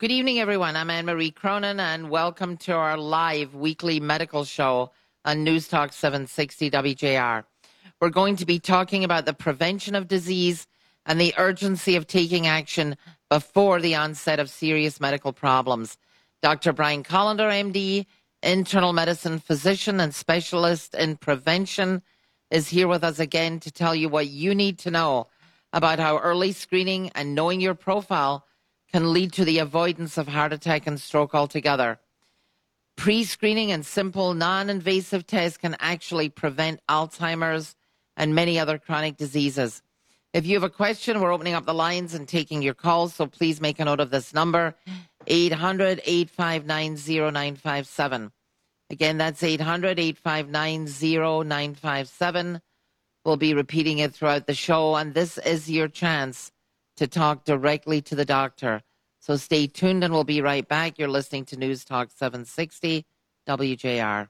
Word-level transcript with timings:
Good 0.00 0.12
evening, 0.12 0.40
everyone. 0.40 0.76
I'm 0.76 0.88
Anne 0.88 1.04
Marie 1.04 1.30
Cronin, 1.30 1.78
and 1.78 2.08
welcome 2.08 2.56
to 2.56 2.72
our 2.72 2.96
live 2.96 3.54
weekly 3.54 4.00
medical 4.00 4.46
show 4.46 4.92
on 5.26 5.44
News 5.44 5.68
Talk 5.68 5.92
760 5.92 6.70
WJR. 6.70 7.44
We're 8.00 8.08
going 8.08 8.36
to 8.36 8.46
be 8.46 8.58
talking 8.58 9.04
about 9.04 9.26
the 9.26 9.34
prevention 9.34 9.94
of 9.94 10.08
disease 10.08 10.66
and 11.04 11.20
the 11.20 11.34
urgency 11.36 11.96
of 11.96 12.06
taking 12.06 12.46
action 12.46 12.96
before 13.28 13.78
the 13.78 13.94
onset 13.94 14.40
of 14.40 14.48
serious 14.48 15.02
medical 15.02 15.34
problems. 15.34 15.98
Dr. 16.40 16.72
Brian 16.72 17.04
Kolender, 17.04 17.50
MD, 17.50 18.06
internal 18.42 18.94
medicine 18.94 19.38
physician 19.38 20.00
and 20.00 20.14
specialist 20.14 20.94
in 20.94 21.18
prevention, 21.18 22.00
is 22.50 22.70
here 22.70 22.88
with 22.88 23.04
us 23.04 23.18
again 23.18 23.60
to 23.60 23.70
tell 23.70 23.94
you 23.94 24.08
what 24.08 24.28
you 24.28 24.54
need 24.54 24.78
to 24.78 24.90
know 24.90 25.26
about 25.74 25.98
how 25.98 26.16
early 26.16 26.52
screening 26.52 27.10
and 27.14 27.34
knowing 27.34 27.60
your 27.60 27.74
profile 27.74 28.46
can 28.92 29.12
lead 29.12 29.32
to 29.32 29.44
the 29.44 29.58
avoidance 29.58 30.18
of 30.18 30.28
heart 30.28 30.52
attack 30.52 30.86
and 30.86 31.00
stroke 31.00 31.34
altogether. 31.34 31.98
Pre 32.96 33.24
screening 33.24 33.72
and 33.72 33.86
simple 33.86 34.34
non 34.34 34.68
invasive 34.68 35.26
tests 35.26 35.56
can 35.56 35.76
actually 35.80 36.28
prevent 36.28 36.80
Alzheimer's 36.88 37.76
and 38.16 38.34
many 38.34 38.58
other 38.58 38.78
chronic 38.78 39.16
diseases. 39.16 39.82
If 40.32 40.46
you 40.46 40.54
have 40.54 40.62
a 40.62 40.70
question, 40.70 41.20
we're 41.20 41.32
opening 41.32 41.54
up 41.54 41.66
the 41.66 41.74
lines 41.74 42.14
and 42.14 42.28
taking 42.28 42.62
your 42.62 42.74
calls, 42.74 43.14
so 43.14 43.26
please 43.26 43.60
make 43.60 43.80
a 43.80 43.84
note 43.84 44.00
of 44.00 44.10
this 44.10 44.34
number 44.34 44.74
800 45.26 46.00
859 46.04 46.96
0957. 47.32 48.30
Again, 48.90 49.18
that's 49.18 49.42
800 49.42 49.98
859 49.98 50.86
0957. 50.86 52.60
We'll 53.24 53.36
be 53.36 53.54
repeating 53.54 53.98
it 53.98 54.14
throughout 54.14 54.46
the 54.46 54.54
show, 54.54 54.96
and 54.96 55.14
this 55.14 55.38
is 55.38 55.70
your 55.70 55.88
chance 55.88 56.52
to 57.00 57.08
talk 57.08 57.44
directly 57.44 58.02
to 58.02 58.14
the 58.14 58.26
doctor. 58.26 58.82
So 59.20 59.36
stay 59.36 59.66
tuned 59.66 60.04
and 60.04 60.12
we'll 60.12 60.22
be 60.22 60.42
right 60.42 60.68
back. 60.68 60.98
You're 60.98 61.08
listening 61.08 61.46
to 61.46 61.56
News 61.56 61.82
Talk 61.82 62.10
760 62.14 63.06
WJR. 63.48 64.28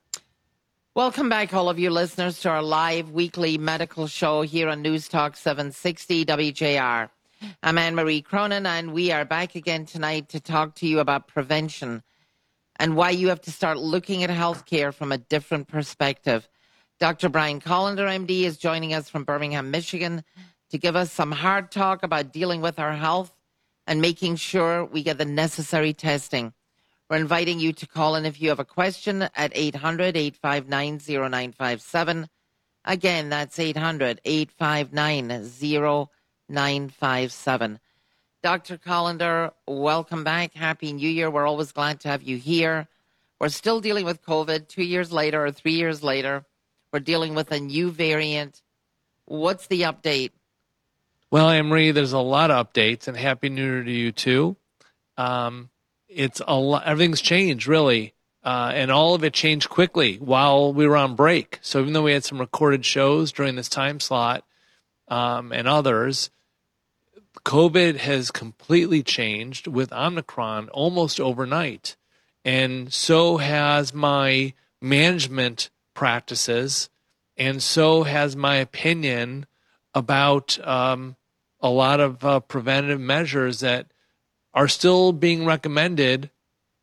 Welcome 0.94 1.28
back, 1.28 1.52
all 1.52 1.68
of 1.68 1.80
you 1.80 1.90
listeners, 1.90 2.38
to 2.42 2.48
our 2.48 2.62
live 2.62 3.10
weekly 3.10 3.58
medical 3.58 4.06
show 4.06 4.42
here 4.42 4.68
on 4.68 4.82
News 4.82 5.08
Talk 5.08 5.36
760 5.36 6.24
WJR. 6.24 7.10
I'm 7.60 7.76
Anne 7.76 7.96
Marie 7.96 8.22
Cronin, 8.22 8.66
and 8.66 8.92
we 8.92 9.10
are 9.10 9.24
back 9.24 9.56
again 9.56 9.84
tonight 9.84 10.28
to 10.28 10.38
talk 10.38 10.76
to 10.76 10.86
you 10.86 11.00
about 11.00 11.26
prevention 11.26 12.04
and 12.76 12.94
why 12.94 13.10
you 13.10 13.30
have 13.30 13.40
to 13.40 13.50
start 13.50 13.78
looking 13.78 14.22
at 14.22 14.30
healthcare 14.30 14.94
from 14.94 15.10
a 15.10 15.18
different 15.18 15.66
perspective. 15.66 16.48
Dr. 17.00 17.30
Brian 17.30 17.60
Kolender, 17.60 18.06
MD, 18.06 18.42
is 18.42 18.58
joining 18.58 18.94
us 18.94 19.08
from 19.08 19.24
Birmingham, 19.24 19.72
Michigan 19.72 20.22
to 20.70 20.78
give 20.78 20.96
us 20.96 21.12
some 21.12 21.32
hard 21.32 21.70
talk 21.70 22.02
about 22.02 22.32
dealing 22.32 22.60
with 22.60 22.78
our 22.78 22.92
health 22.92 23.32
and 23.86 24.00
making 24.00 24.36
sure 24.36 24.84
we 24.84 25.02
get 25.02 25.18
the 25.18 25.24
necessary 25.24 25.92
testing. 25.92 26.52
We're 27.08 27.16
inviting 27.16 27.58
you 27.58 27.72
to 27.72 27.86
call 27.88 28.14
in 28.14 28.24
if 28.24 28.40
you 28.40 28.50
have 28.50 28.60
a 28.60 28.64
question 28.64 29.28
at 29.34 29.52
800 29.52 30.16
859 30.16 31.00
0957. 31.30 32.28
Again, 32.84 33.28
that's 33.30 33.58
800 33.58 34.20
859 34.24 35.48
0957. 36.48 37.80
Dr. 38.42 38.78
Kolender, 38.78 39.52
welcome 39.66 40.24
back. 40.24 40.54
Happy 40.54 40.92
New 40.92 41.08
Year. 41.08 41.30
We're 41.30 41.46
always 41.46 41.72
glad 41.72 42.00
to 42.00 42.08
have 42.08 42.22
you 42.22 42.36
here. 42.36 42.88
We're 43.40 43.48
still 43.48 43.80
dealing 43.80 44.04
with 44.04 44.22
COVID 44.22 44.68
two 44.68 44.84
years 44.84 45.12
later 45.12 45.44
or 45.44 45.50
three 45.50 45.74
years 45.74 46.02
later. 46.02 46.44
We're 46.92 47.00
dealing 47.00 47.34
with 47.34 47.50
a 47.52 47.60
new 47.60 47.90
variant. 47.90 48.62
What's 49.24 49.66
the 49.66 49.82
update? 49.82 50.30
Well, 51.32 51.48
Emery, 51.48 51.92
there's 51.92 52.12
a 52.12 52.18
lot 52.18 52.50
of 52.50 52.66
updates, 52.66 53.06
and 53.06 53.16
happy 53.16 53.50
New 53.50 53.62
Year 53.62 53.84
to 53.84 53.90
you 53.90 54.10
too. 54.10 54.56
Um, 55.16 55.70
it's 56.08 56.42
a 56.44 56.56
lot. 56.56 56.84
Everything's 56.84 57.20
changed 57.20 57.68
really, 57.68 58.14
uh, 58.42 58.72
and 58.74 58.90
all 58.90 59.14
of 59.14 59.22
it 59.22 59.32
changed 59.32 59.68
quickly 59.68 60.16
while 60.16 60.72
we 60.72 60.88
were 60.88 60.96
on 60.96 61.14
break. 61.14 61.60
So 61.62 61.80
even 61.80 61.92
though 61.92 62.02
we 62.02 62.14
had 62.14 62.24
some 62.24 62.40
recorded 62.40 62.84
shows 62.84 63.30
during 63.30 63.54
this 63.54 63.68
time 63.68 64.00
slot 64.00 64.44
um, 65.06 65.52
and 65.52 65.68
others, 65.68 66.30
COVID 67.44 67.98
has 67.98 68.32
completely 68.32 69.04
changed 69.04 69.68
with 69.68 69.92
Omicron 69.92 70.68
almost 70.70 71.20
overnight, 71.20 71.94
and 72.44 72.92
so 72.92 73.36
has 73.36 73.94
my 73.94 74.52
management 74.82 75.70
practices, 75.94 76.90
and 77.36 77.62
so 77.62 78.02
has 78.02 78.34
my 78.34 78.56
opinion 78.56 79.46
about 79.94 80.58
um, 80.66 81.14
a 81.60 81.68
lot 81.68 82.00
of 82.00 82.24
uh, 82.24 82.40
preventative 82.40 83.00
measures 83.00 83.60
that 83.60 83.86
are 84.54 84.68
still 84.68 85.12
being 85.12 85.44
recommended 85.44 86.30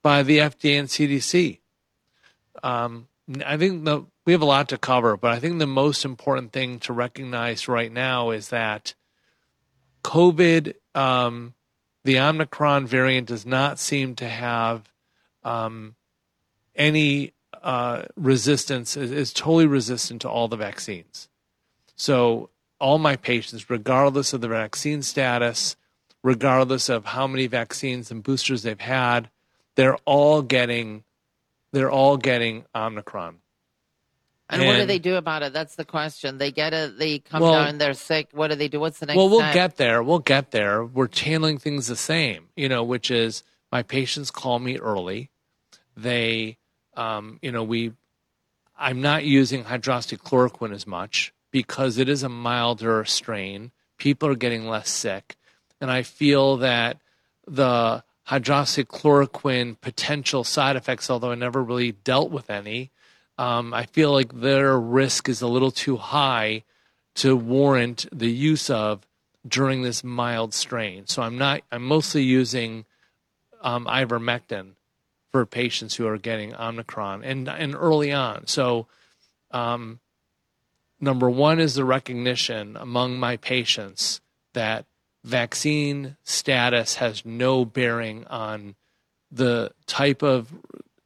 by 0.01 0.23
the 0.23 0.37
FDA 0.37 0.79
and 0.79 0.87
CDC. 0.87 1.59
Um, 2.63 3.07
I 3.45 3.57
think 3.57 3.83
the, 3.83 4.05
we 4.25 4.33
have 4.33 4.41
a 4.41 4.45
lot 4.45 4.69
to 4.69 4.77
cover, 4.77 5.17
but 5.17 5.31
I 5.31 5.39
think 5.39 5.59
the 5.59 5.67
most 5.67 6.05
important 6.05 6.51
thing 6.51 6.79
to 6.81 6.93
recognize 6.93 7.67
right 7.67 7.91
now 7.91 8.31
is 8.31 8.49
that 8.49 8.93
COVID, 10.03 10.75
um, 10.95 11.53
the 12.03 12.19
Omicron 12.19 12.87
variant, 12.87 13.27
does 13.27 13.45
not 13.45 13.79
seem 13.79 14.15
to 14.15 14.27
have 14.27 14.89
um, 15.43 15.95
any 16.75 17.33
uh, 17.61 18.03
resistance, 18.15 18.95
is, 18.95 19.11
is 19.11 19.33
totally 19.33 19.65
resistant 19.65 20.21
to 20.21 20.29
all 20.29 20.47
the 20.47 20.55
vaccines. 20.55 21.27
So 21.95 22.49
all 22.79 22.97
my 22.97 23.15
patients, 23.15 23.69
regardless 23.69 24.33
of 24.33 24.41
the 24.41 24.47
vaccine 24.47 25.01
status, 25.01 25.75
regardless 26.23 26.89
of 26.89 27.05
how 27.05 27.27
many 27.27 27.47
vaccines 27.47 28.11
and 28.11 28.23
boosters 28.23 28.63
they've 28.63 28.79
had, 28.79 29.29
they're 29.75 29.97
all 30.05 30.41
getting 30.41 31.03
they're 31.71 31.91
all 31.91 32.17
getting 32.17 32.65
Omicron. 32.73 33.37
And, 34.49 34.61
and, 34.61 34.67
what 34.67 34.77
do 34.77 34.85
they 34.85 34.99
do 34.99 35.15
about 35.15 35.43
it? 35.43 35.51
That's 35.51 35.75
the 35.75 35.83
question. 35.83 36.37
They 36.37 36.51
get 36.51 36.73
it, 36.73 36.97
they 36.97 37.19
come 37.19 37.41
well, 37.41 37.51
down, 37.51 37.77
they're 37.77 37.93
sick. 37.93 38.29
What 38.31 38.47
do 38.47 38.55
they 38.55 38.69
do? 38.69 38.79
What's 38.79 38.99
the 38.99 39.05
next 39.05 39.17
Well, 39.17 39.29
we'll 39.29 39.41
step? 39.41 39.53
get 39.53 39.75
there. 39.75 40.01
We'll 40.01 40.19
get 40.19 40.51
there. 40.51 40.85
We're 40.85 41.09
handling 41.13 41.57
things 41.57 41.87
the 41.87 41.97
same, 41.97 42.47
you 42.55 42.69
know, 42.69 42.83
which 42.83 43.11
is 43.11 43.43
my 43.71 43.83
patients 43.83 44.31
call 44.31 44.59
me 44.59 44.77
early. 44.77 45.29
They, 45.97 46.57
um, 46.95 47.39
you 47.41 47.51
know, 47.51 47.63
we, 47.63 47.91
I'm 48.77 49.01
not 49.01 49.25
using 49.25 49.65
hydroxychloroquine 49.65 50.73
as 50.73 50.87
much 50.87 51.33
because 51.51 51.97
it 51.97 52.09
is 52.09 52.23
a 52.23 52.29
milder 52.29 53.05
strain. 53.05 53.71
People 53.97 54.29
are 54.29 54.35
getting 54.35 54.67
less 54.67 54.89
sick. 54.89 55.35
And 55.79 55.91
I 55.91 56.03
feel 56.03 56.57
that 56.57 56.97
the 57.45 58.03
hydroxychloroquine 58.29 59.79
potential 59.79 60.43
side 60.43 60.75
effects, 60.75 61.09
although 61.09 61.31
I 61.31 61.35
never 61.35 61.63
really 61.63 61.93
dealt 61.93 62.31
with 62.31 62.49
any, 62.49 62.91
um, 63.37 63.73
I 63.73 63.85
feel 63.85 64.11
like 64.11 64.41
their 64.41 64.79
risk 64.79 65.29
is 65.29 65.41
a 65.41 65.47
little 65.47 65.71
too 65.71 65.97
high 65.97 66.63
to 67.15 67.35
warrant 67.35 68.05
the 68.11 68.31
use 68.31 68.69
of 68.69 69.05
during 69.47 69.81
this 69.81 70.03
mild 70.03 70.53
strain. 70.53 71.07
So 71.07 71.21
I'm 71.21 71.37
not. 71.37 71.61
I'm 71.71 71.83
mostly 71.83 72.23
using 72.23 72.85
um, 73.61 73.85
ivermectin 73.85 74.71
for 75.31 75.45
patients 75.45 75.95
who 75.95 76.07
are 76.07 76.17
getting 76.17 76.55
Omicron 76.55 77.23
and 77.23 77.47
and 77.47 77.75
early 77.75 78.11
on. 78.11 78.47
So 78.47 78.87
um, 79.51 79.99
number 80.99 81.29
one 81.29 81.59
is 81.59 81.75
the 81.75 81.85
recognition 81.85 82.77
among 82.77 83.19
my 83.19 83.37
patients 83.37 84.21
that 84.53 84.85
vaccine 85.23 86.17
status 86.23 86.95
has 86.95 87.25
no 87.25 87.65
bearing 87.65 88.25
on 88.27 88.75
the 89.31 89.71
type 89.85 90.23
of 90.23 90.53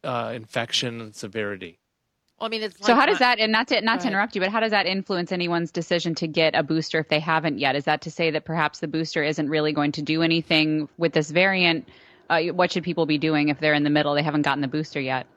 uh, 0.04 0.32
infection 0.36 1.02
and 1.02 1.16
severity. 1.16 1.80
Well, 2.40 2.48
I 2.48 2.50
mean, 2.50 2.64
it's 2.64 2.86
so 2.86 2.96
how 2.96 3.06
does 3.06 3.20
that, 3.20 3.40
and 3.40 3.52
not 3.52 3.68
to 3.68 3.82
not 3.82 4.02
to 4.02 4.08
interrupt 4.08 4.34
you, 4.34 4.42
but 4.42 4.50
how 4.50 4.60
does 4.60 4.72
that 4.72 4.88
influence 4.88 5.32
anyone's 5.32 5.72
decision 5.72 6.16
to 6.16 6.28
get 6.28 6.56
a 6.56 6.64
booster 6.64 6.98
if 6.98 7.08
they 7.08 7.20
haven't 7.20 7.60
yet? 7.60 7.76
Is 7.76 7.86
that 7.86 8.02
to 8.02 8.12
say 8.12 8.32
that 8.32 8.46
perhaps 8.46 8.80
the 8.80 8.88
booster 8.88 9.24
isn't 9.24 9.48
really 9.48 9.74
going 9.74 9.92
to 9.94 10.02
do 10.02 10.24
anything 10.24 10.90
with 10.98 11.14
this 11.14 11.30
variant? 11.30 11.88
Uh, 12.32 12.42
what 12.46 12.72
should 12.72 12.84
people 12.84 13.06
be 13.06 13.20
doing 13.20 13.50
if 13.50 13.60
they're 13.60 13.76
in 13.76 13.84
the 13.84 13.92
middle? 13.92 14.16
They 14.16 14.24
haven't 14.24 14.42
gotten 14.42 14.62
the 14.62 14.68
booster 14.68 15.00
yet. 15.00 15.28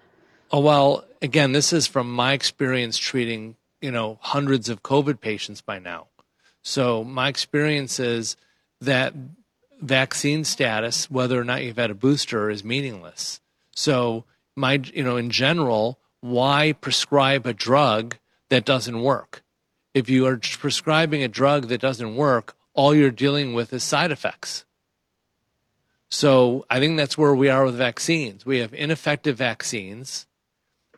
Oh 0.51 0.61
well, 0.61 1.05
again, 1.21 1.53
this 1.53 1.75
is 1.75 1.87
from 1.87 2.11
my 2.11 2.33
experience 2.33 2.97
treating 2.97 3.57
you 3.85 3.91
know 3.91 4.19
hundreds 4.23 4.71
of 4.71 4.83
COVID 4.83 5.21
patients 5.21 5.61
by 5.61 5.79
now. 5.79 6.07
So 6.63 7.05
my 7.05 7.29
experience 7.29 8.01
is 8.01 8.35
that 8.81 9.13
vaccine 9.79 10.45
status, 10.45 11.11
whether 11.11 11.39
or 11.39 11.45
not 11.45 11.63
you've 11.63 11.77
had 11.77 11.91
a 11.91 11.95
booster, 11.95 12.49
is 12.49 12.65
meaningless. 12.65 13.43
So 13.77 14.25
my 14.57 14.81
you 14.95 15.05
know 15.05 15.19
in 15.19 15.29
general, 15.29 15.99
why 16.23 16.73
prescribe 16.73 17.47
a 17.47 17.53
drug 17.53 18.17
that 18.49 18.65
doesn't 18.65 19.03
work? 19.03 19.43
If 19.93 20.09
you 20.09 20.25
are 20.27 20.39
prescribing 20.39 21.23
a 21.23 21.29
drug 21.29 21.69
that 21.69 21.83
doesn't 21.83 22.17
work, 22.17 22.57
all 22.73 22.95
you're 22.95 23.11
dealing 23.11 23.53
with 23.53 23.71
is 23.75 23.85
side 23.85 24.11
effects. 24.11 24.65
So 26.11 26.65
I 26.71 26.81
think 26.81 26.97
that's 26.97 27.19
where 27.19 27.35
we 27.35 27.51
are 27.51 27.67
with 27.67 27.77
vaccines. 27.77 28.47
We 28.47 28.61
have 28.61 28.73
ineffective 28.73 29.37
vaccines 29.37 30.27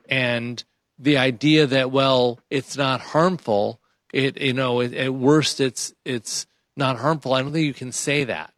and 0.09 0.63
the 0.99 1.19
idea 1.19 1.67
that 1.67 1.91
well 1.91 2.39
it's 2.51 2.77
not 2.77 3.01
harmful 3.01 3.81
it 4.13 4.41
you 4.41 4.53
know 4.53 4.81
it, 4.81 4.95
at 4.95 5.13
worst 5.13 5.61
it's 5.61 5.93
it's 6.05 6.47
not 6.77 6.99
harmful 6.99 7.35
i 7.35 7.43
don't 7.43 7.53
think 7.53 7.67
you 7.67 7.75
can 7.75 7.93
say 7.93 8.25
that 8.25 8.53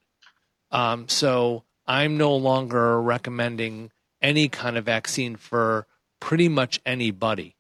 um, 0.71 1.09
so 1.09 1.65
I'm 1.87 2.19
no 2.19 2.37
longer 2.37 3.01
recommending 3.01 3.91
any 4.21 4.49
kind 4.49 4.77
of 4.77 4.85
vaccine 4.85 5.37
for 5.37 5.87
pretty 6.21 6.49
much 6.49 6.81
anybody. 6.85 7.57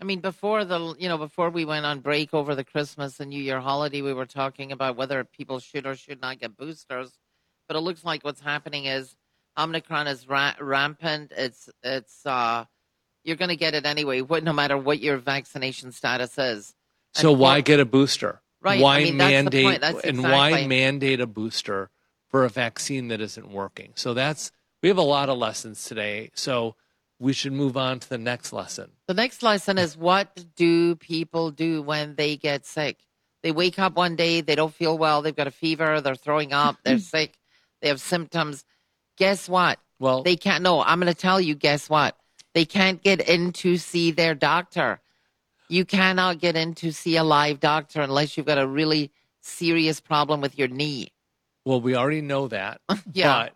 I 0.00 0.04
mean, 0.04 0.20
before 0.20 0.64
the 0.64 0.94
you 0.98 1.08
know 1.08 1.18
before 1.18 1.50
we 1.50 1.64
went 1.64 1.84
on 1.84 2.00
break 2.00 2.32
over 2.32 2.54
the 2.54 2.64
Christmas 2.64 3.18
and 3.18 3.30
New 3.30 3.42
Year 3.42 3.60
holiday, 3.60 4.00
we 4.00 4.14
were 4.14 4.26
talking 4.26 4.70
about 4.70 4.96
whether 4.96 5.24
people 5.24 5.58
should 5.58 5.86
or 5.86 5.96
should 5.96 6.20
not 6.20 6.38
get 6.38 6.56
boosters. 6.56 7.18
But 7.66 7.76
it 7.76 7.80
looks 7.80 8.04
like 8.04 8.24
what's 8.24 8.40
happening 8.40 8.84
is 8.84 9.16
Omicron 9.58 10.06
is 10.06 10.28
ra- 10.28 10.54
rampant. 10.60 11.32
It's 11.36 11.68
it's 11.82 12.24
uh, 12.24 12.64
you're 13.28 13.36
going 13.36 13.50
to 13.50 13.56
get 13.56 13.74
it 13.74 13.86
anyway, 13.86 14.22
what, 14.22 14.42
no 14.42 14.52
matter 14.52 14.76
what 14.76 15.00
your 15.00 15.18
vaccination 15.18 15.92
status 15.92 16.36
is. 16.38 16.74
So 17.12 17.30
why 17.30 17.60
get 17.60 17.78
a 17.78 17.84
booster? 17.84 18.40
Right. 18.60 18.80
Why 18.80 18.98
I 18.98 19.04
mean, 19.04 19.16
mandate 19.18 19.76
exactly. 19.76 20.08
and 20.08 20.22
why 20.22 20.66
mandate 20.66 21.20
a 21.20 21.26
booster 21.26 21.90
for 22.28 22.44
a 22.44 22.48
vaccine 22.48 23.08
that 23.08 23.20
isn't 23.20 23.50
working? 23.50 23.92
So 23.94 24.14
that's 24.14 24.50
we 24.82 24.88
have 24.88 24.98
a 24.98 25.02
lot 25.02 25.28
of 25.28 25.38
lessons 25.38 25.84
today. 25.84 26.30
So 26.34 26.74
we 27.20 27.32
should 27.32 27.52
move 27.52 27.76
on 27.76 28.00
to 28.00 28.08
the 28.08 28.18
next 28.18 28.52
lesson. 28.52 28.90
The 29.06 29.14
next 29.14 29.42
lesson 29.42 29.78
is 29.78 29.96
what 29.96 30.44
do 30.56 30.96
people 30.96 31.50
do 31.50 31.82
when 31.82 32.14
they 32.14 32.36
get 32.36 32.66
sick? 32.66 32.98
They 33.42 33.52
wake 33.52 33.78
up 33.78 33.94
one 33.94 34.16
day, 34.16 34.40
they 34.40 34.54
don't 34.54 34.74
feel 34.74 34.98
well, 34.98 35.22
they've 35.22 35.36
got 35.36 35.46
a 35.46 35.52
fever, 35.52 36.00
they're 36.00 36.14
throwing 36.14 36.52
up, 36.52 36.76
they're 36.84 36.98
sick, 36.98 37.38
they 37.80 37.88
have 37.88 38.00
symptoms. 38.00 38.64
Guess 39.16 39.48
what? 39.48 39.78
Well, 40.00 40.22
they 40.22 40.36
can't. 40.36 40.62
No, 40.62 40.80
I'm 40.80 41.00
going 41.00 41.12
to 41.12 41.20
tell 41.20 41.40
you. 41.40 41.54
Guess 41.54 41.90
what? 41.90 42.16
They 42.54 42.64
can't 42.64 43.02
get 43.02 43.28
in 43.28 43.52
to 43.54 43.76
see 43.76 44.10
their 44.10 44.34
doctor. 44.34 45.00
You 45.68 45.84
cannot 45.84 46.38
get 46.38 46.56
in 46.56 46.74
to 46.76 46.92
see 46.92 47.16
a 47.16 47.24
live 47.24 47.60
doctor 47.60 48.00
unless 48.00 48.36
you've 48.36 48.46
got 48.46 48.58
a 48.58 48.66
really 48.66 49.10
serious 49.40 50.00
problem 50.00 50.40
with 50.40 50.58
your 50.58 50.68
knee. 50.68 51.12
Well, 51.64 51.80
we 51.80 51.94
already 51.94 52.22
know 52.22 52.48
that. 52.48 52.80
yeah. 53.12 53.44
But 53.44 53.54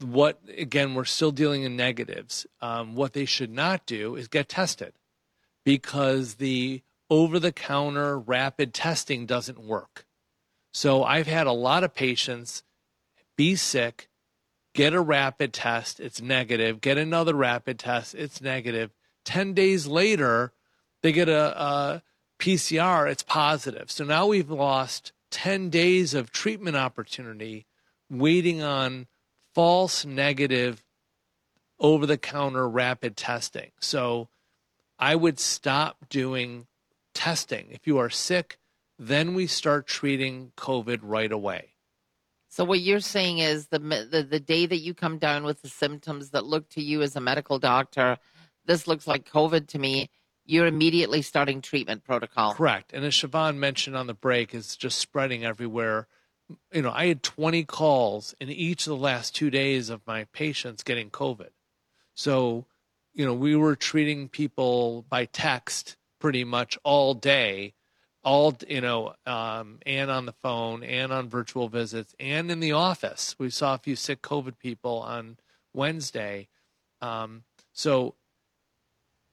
what 0.00 0.40
again 0.56 0.94
we're 0.94 1.04
still 1.04 1.30
dealing 1.30 1.62
in 1.62 1.76
negatives 1.76 2.46
um, 2.60 2.94
what 2.94 3.12
they 3.12 3.24
should 3.24 3.52
not 3.52 3.84
do 3.86 4.16
is 4.16 4.28
get 4.28 4.48
tested 4.48 4.94
because 5.64 6.36
the 6.36 6.82
over-the-counter 7.10 8.18
rapid 8.18 8.72
testing 8.72 9.26
doesn't 9.26 9.58
work 9.58 10.06
so 10.72 11.04
i've 11.04 11.26
had 11.26 11.46
a 11.46 11.52
lot 11.52 11.84
of 11.84 11.94
patients 11.94 12.62
be 13.36 13.54
sick 13.54 14.08
get 14.74 14.94
a 14.94 15.00
rapid 15.00 15.52
test 15.52 16.00
it's 16.00 16.20
negative 16.20 16.80
get 16.80 16.98
another 16.98 17.34
rapid 17.34 17.78
test 17.78 18.14
it's 18.14 18.40
negative. 18.40 18.90
negative 18.90 18.90
10 19.24 19.54
days 19.54 19.86
later 19.86 20.52
they 21.02 21.12
get 21.12 21.28
a, 21.28 21.62
a 21.62 22.02
pcr 22.38 23.10
it's 23.10 23.22
positive 23.22 23.90
so 23.90 24.04
now 24.04 24.26
we've 24.26 24.50
lost 24.50 25.12
10 25.30 25.70
days 25.70 26.14
of 26.14 26.30
treatment 26.30 26.76
opportunity 26.76 27.66
waiting 28.10 28.62
on 28.62 29.06
false 29.54 30.04
negative 30.04 30.84
over 31.78 32.06
the 32.06 32.18
counter 32.18 32.68
rapid 32.68 33.16
testing. 33.16 33.70
So 33.80 34.28
I 34.98 35.14
would 35.14 35.38
stop 35.38 36.08
doing 36.10 36.66
testing. 37.14 37.68
If 37.70 37.86
you 37.86 37.98
are 37.98 38.10
sick, 38.10 38.58
then 38.98 39.34
we 39.34 39.46
start 39.46 39.86
treating 39.86 40.52
COVID 40.56 41.00
right 41.02 41.32
away. 41.32 41.70
So 42.50 42.64
what 42.64 42.80
you're 42.80 43.00
saying 43.00 43.38
is 43.38 43.68
the, 43.68 43.78
the 43.78 44.26
the 44.28 44.40
day 44.40 44.66
that 44.66 44.78
you 44.78 44.92
come 44.92 45.18
down 45.18 45.44
with 45.44 45.62
the 45.62 45.68
symptoms 45.68 46.30
that 46.30 46.44
look 46.44 46.68
to 46.70 46.82
you 46.82 47.00
as 47.02 47.16
a 47.16 47.20
medical 47.20 47.58
doctor, 47.58 48.18
this 48.66 48.86
looks 48.86 49.06
like 49.06 49.30
COVID 49.30 49.68
to 49.68 49.78
me. 49.78 50.10
You're 50.44 50.66
immediately 50.66 51.22
starting 51.22 51.62
treatment 51.62 52.04
protocol. 52.04 52.54
Correct. 52.54 52.92
And 52.92 53.04
as 53.04 53.14
Siobhan 53.14 53.56
mentioned 53.56 53.96
on 53.96 54.08
the 54.08 54.14
break, 54.14 54.52
it's 54.52 54.76
just 54.76 54.98
spreading 54.98 55.44
everywhere 55.44 56.08
you 56.72 56.82
know, 56.82 56.92
I 56.92 57.06
had 57.06 57.22
20 57.22 57.64
calls 57.64 58.34
in 58.40 58.48
each 58.48 58.86
of 58.86 58.90
the 58.90 59.02
last 59.02 59.34
two 59.34 59.50
days 59.50 59.90
of 59.90 60.06
my 60.06 60.24
patients 60.32 60.82
getting 60.82 61.10
COVID. 61.10 61.50
So, 62.14 62.66
you 63.12 63.24
know, 63.24 63.34
we 63.34 63.56
were 63.56 63.76
treating 63.76 64.28
people 64.28 65.04
by 65.08 65.26
text 65.26 65.96
pretty 66.20 66.44
much 66.44 66.78
all 66.84 67.14
day, 67.14 67.74
all, 68.22 68.56
you 68.68 68.80
know, 68.80 69.14
um, 69.26 69.78
and 69.86 70.10
on 70.10 70.26
the 70.26 70.34
phone 70.42 70.82
and 70.82 71.12
on 71.12 71.28
virtual 71.28 71.68
visits 71.68 72.14
and 72.20 72.50
in 72.50 72.60
the 72.60 72.72
office. 72.72 73.34
We 73.38 73.50
saw 73.50 73.74
a 73.74 73.78
few 73.78 73.96
sick 73.96 74.22
COVID 74.22 74.58
people 74.58 74.98
on 74.98 75.38
Wednesday. 75.72 76.48
Um, 77.00 77.44
so 77.72 78.14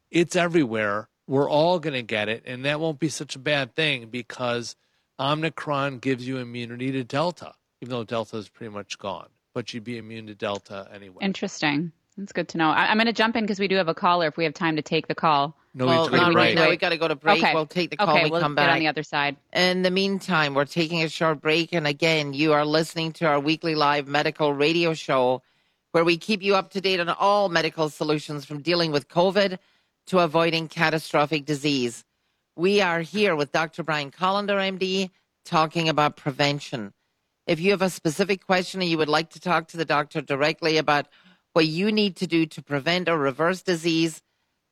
it's 0.09 0.35
everywhere. 0.35 1.09
We're 1.27 1.49
all 1.49 1.79
going 1.79 1.95
to 1.95 2.03
get 2.03 2.29
it. 2.29 2.43
And 2.45 2.63
that 2.65 2.79
won't 2.79 2.99
be 2.99 3.09
such 3.09 3.35
a 3.35 3.39
bad 3.39 3.75
thing 3.75 4.07
because– 4.07 4.75
Omicron 5.19 5.99
gives 5.99 6.27
you 6.27 6.37
immunity 6.37 6.91
to 6.91 7.03
Delta, 7.03 7.53
even 7.81 7.91
though 7.91 8.03
Delta 8.03 8.37
is 8.37 8.49
pretty 8.49 8.73
much 8.73 8.99
gone, 8.99 9.29
but 9.53 9.73
you'd 9.73 9.83
be 9.83 9.97
immune 9.97 10.27
to 10.27 10.35
Delta 10.35 10.87
anyway. 10.93 11.17
Interesting. 11.21 11.91
That's 12.17 12.31
good 12.31 12.47
to 12.49 12.57
know. 12.57 12.69
I, 12.69 12.91
am 12.91 12.97
going 12.97 13.07
to 13.07 13.13
jump 13.13 13.35
in 13.35 13.43
because 13.43 13.59
we 13.59 13.67
do 13.67 13.75
have 13.75 13.87
a 13.87 13.93
caller. 13.93 14.27
If 14.27 14.37
we 14.37 14.43
have 14.43 14.53
time 14.53 14.75
to 14.75 14.81
take 14.81 15.07
the 15.07 15.15
call. 15.15 15.55
No, 15.77 15.85
well, 15.85 16.09
not 16.09 16.33
right 16.33 16.55
now. 16.55 16.69
We 16.69 16.77
got 16.77 16.89
to 16.89 16.97
go 16.97 17.07
to 17.07 17.15
break. 17.15 17.43
Okay. 17.43 17.53
We'll 17.53 17.67
take 17.67 17.91
the 17.91 17.97
call. 17.97 18.09
Okay, 18.09 18.23
we 18.23 18.31
we'll 18.31 18.41
come 18.41 18.55
get 18.55 18.63
back 18.63 18.73
on 18.73 18.79
the 18.79 18.87
other 18.87 19.03
side. 19.03 19.37
In 19.53 19.83
the 19.83 19.91
meantime, 19.91 20.55
we're 20.55 20.65
taking 20.65 21.03
a 21.03 21.09
short 21.09 21.39
break, 21.39 21.71
and 21.71 21.85
again, 21.85 22.33
you 22.33 22.53
are 22.53 22.65
listening 22.65 23.11
to 23.13 23.25
our 23.27 23.39
weekly 23.39 23.75
live 23.75 24.07
medical 24.07 24.53
radio 24.53 24.95
show, 24.95 25.43
where 25.91 26.03
we 26.03 26.17
keep 26.17 26.41
you 26.41 26.55
up 26.55 26.71
to 26.71 26.81
date 26.81 26.99
on 26.99 27.09
all 27.09 27.49
medical 27.49 27.89
solutions 27.89 28.43
from 28.43 28.63
dealing 28.63 28.91
with 28.91 29.07
COVID 29.07 29.59
to 30.07 30.19
avoiding 30.19 30.67
catastrophic 30.67 31.45
disease. 31.45 32.03
We 32.55 32.81
are 32.81 33.01
here 33.01 33.35
with 33.35 33.51
Dr. 33.51 33.83
Brian 33.83 34.09
Kolender, 34.09 34.57
MD, 34.57 35.11
talking 35.45 35.89
about 35.89 36.15
prevention. 36.17 36.91
If 37.45 37.59
you 37.59 37.69
have 37.69 37.83
a 37.83 37.91
specific 37.91 38.43
question 38.43 38.81
and 38.81 38.89
you 38.89 38.97
would 38.97 39.09
like 39.09 39.29
to 39.31 39.39
talk 39.39 39.67
to 39.67 39.77
the 39.77 39.85
doctor 39.85 40.21
directly 40.21 40.77
about 40.77 41.07
what 41.53 41.67
you 41.67 41.91
need 41.91 42.15
to 42.15 42.25
do 42.25 42.47
to 42.47 42.63
prevent 42.63 43.07
or 43.07 43.17
reverse 43.17 43.61
disease, 43.61 44.23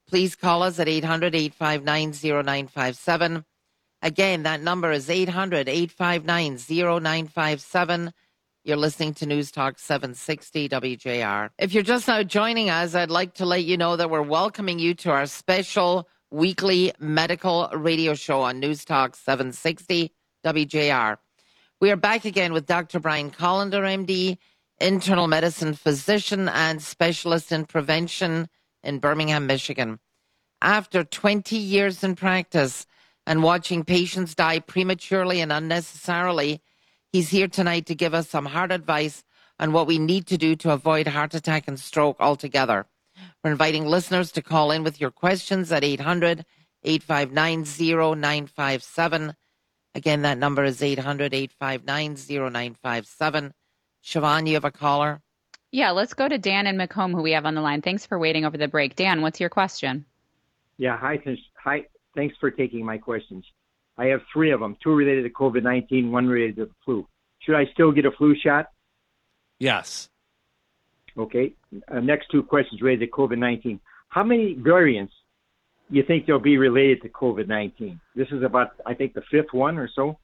please 0.07 0.35
call 0.35 0.63
us 0.63 0.79
at 0.79 0.87
800 0.87 1.35
859 1.35 2.11
0957. 2.11 3.45
Again, 4.01 4.43
that 4.43 4.61
number 4.61 4.91
is 4.91 5.09
800 5.09 5.67
859 5.67 6.57
0957. 6.57 8.13
You're 8.63 8.77
listening 8.77 9.13
to 9.15 9.25
News 9.25 9.51
Talk 9.51 9.77
760 9.77 10.69
WJR. 10.69 11.49
If 11.59 11.73
you're 11.73 11.83
just 11.83 12.07
now 12.07 12.23
joining 12.23 12.69
us, 12.69 12.95
I'd 12.95 13.11
like 13.11 13.35
to 13.35 13.45
let 13.45 13.63
you 13.63 13.77
know 13.77 13.95
that 13.95 14.09
we're 14.09 14.21
welcoming 14.21 14.79
you 14.79 14.93
to 14.95 15.11
our 15.11 15.27
special 15.27 16.07
weekly 16.31 16.91
medical 16.99 17.69
radio 17.73 18.15
show 18.15 18.41
on 18.41 18.59
News 18.59 18.83
Talk 18.83 19.15
760 19.15 20.11
WJR. 20.43 21.17
We 21.79 21.91
are 21.91 21.95
back 21.95 22.25
again 22.25 22.53
with 22.53 22.65
Dr. 22.65 22.99
Brian 22.99 23.31
Kolender, 23.31 23.81
MD, 23.81 24.37
internal 24.79 25.27
medicine 25.27 25.73
physician 25.73 26.49
and 26.49 26.81
specialist 26.81 27.51
in 27.51 27.65
prevention 27.65 28.49
in 28.85 28.99
Birmingham, 28.99 29.47
Michigan. 29.47 29.99
After 30.61 31.03
20 31.03 31.57
years 31.57 32.03
in 32.03 32.15
practice 32.15 32.85
and 33.27 33.43
watching 33.43 33.83
patients 33.83 34.35
die 34.35 34.59
prematurely 34.59 35.41
and 35.41 35.51
unnecessarily, 35.51 36.61
he's 37.11 37.29
here 37.29 37.47
tonight 37.47 37.85
to 37.87 37.95
give 37.95 38.13
us 38.13 38.29
some 38.29 38.45
hard 38.45 38.71
advice 38.71 39.23
on 39.59 39.71
what 39.71 39.87
we 39.87 39.97
need 39.97 40.27
to 40.27 40.37
do 40.37 40.55
to 40.57 40.71
avoid 40.71 41.07
heart 41.07 41.33
attack 41.33 41.67
and 41.67 41.79
stroke 41.79 42.17
altogether. 42.19 42.85
We're 43.43 43.51
inviting 43.51 43.85
listeners 43.85 44.31
to 44.33 44.41
call 44.41 44.71
in 44.71 44.83
with 44.83 44.99
your 44.99 45.11
questions 45.11 45.71
at 45.71 45.83
800 45.83 46.45
859 46.83 47.63
0957. 47.63 49.35
Again, 49.95 50.21
that 50.23 50.37
number 50.37 50.63
is 50.63 50.83
800 50.83 51.33
859 51.33 52.15
0957. 52.15 53.53
Siobhan, 54.03 54.47
you 54.47 54.53
have 54.55 54.65
a 54.65 54.71
caller? 54.71 55.21
Yeah, 55.75 55.91
let's 55.91 56.13
go 56.13 56.29
to 56.29 56.37
Dan 56.37 56.67
and 56.67 56.77
Macomb, 56.77 57.11
who 57.13 57.21
we 57.21 57.33
have 57.33 57.45
on 57.45 57.53
the 57.53 57.59
line. 57.59 57.81
Thanks 57.81 58.05
for 58.05 58.17
waiting 58.17 58.45
over 58.45 58.57
the 58.57 58.69
break. 58.69 58.95
Dan, 58.95 59.21
what's 59.21 59.41
your 59.41 59.49
question? 59.49 60.05
Yeah, 60.77 60.97
hi. 60.97 61.19
Hi. 61.65 61.83
Thanks 62.15 62.33
for 62.39 62.49
taking 62.49 62.85
my 62.85 62.97
questions. 62.97 63.43
I 63.97 64.05
have 64.05 64.21
three 64.31 64.51
of 64.51 64.61
them, 64.61 64.77
two 64.81 64.91
related 64.91 65.23
to 65.23 65.29
COVID 65.31 65.63
19, 65.63 66.13
one 66.13 66.27
related 66.27 66.55
to 66.55 66.65
the 66.67 66.71
flu. 66.85 67.05
Should 67.39 67.55
I 67.55 67.65
still 67.73 67.91
get 67.91 68.05
a 68.05 68.11
flu 68.11 68.37
shot? 68.41 68.67
Yes. 69.59 70.07
Okay. 71.17 71.53
Uh, 71.91 71.99
next 71.99 72.27
two 72.31 72.41
questions 72.41 72.81
related 72.81 73.07
to 73.07 73.11
COVID 73.11 73.37
19. 73.37 73.77
How 74.07 74.23
many 74.23 74.53
variants 74.53 75.13
you 75.89 76.03
think 76.03 76.25
they'll 76.25 76.39
be 76.39 76.57
related 76.57 77.01
to 77.01 77.09
COVID 77.09 77.49
19? 77.49 77.99
This 78.15 78.29
is 78.31 78.43
about, 78.43 78.69
I 78.85 78.93
think, 78.93 79.13
the 79.13 79.23
fifth 79.29 79.51
one 79.51 79.77
or 79.77 79.89
so. 79.93 80.19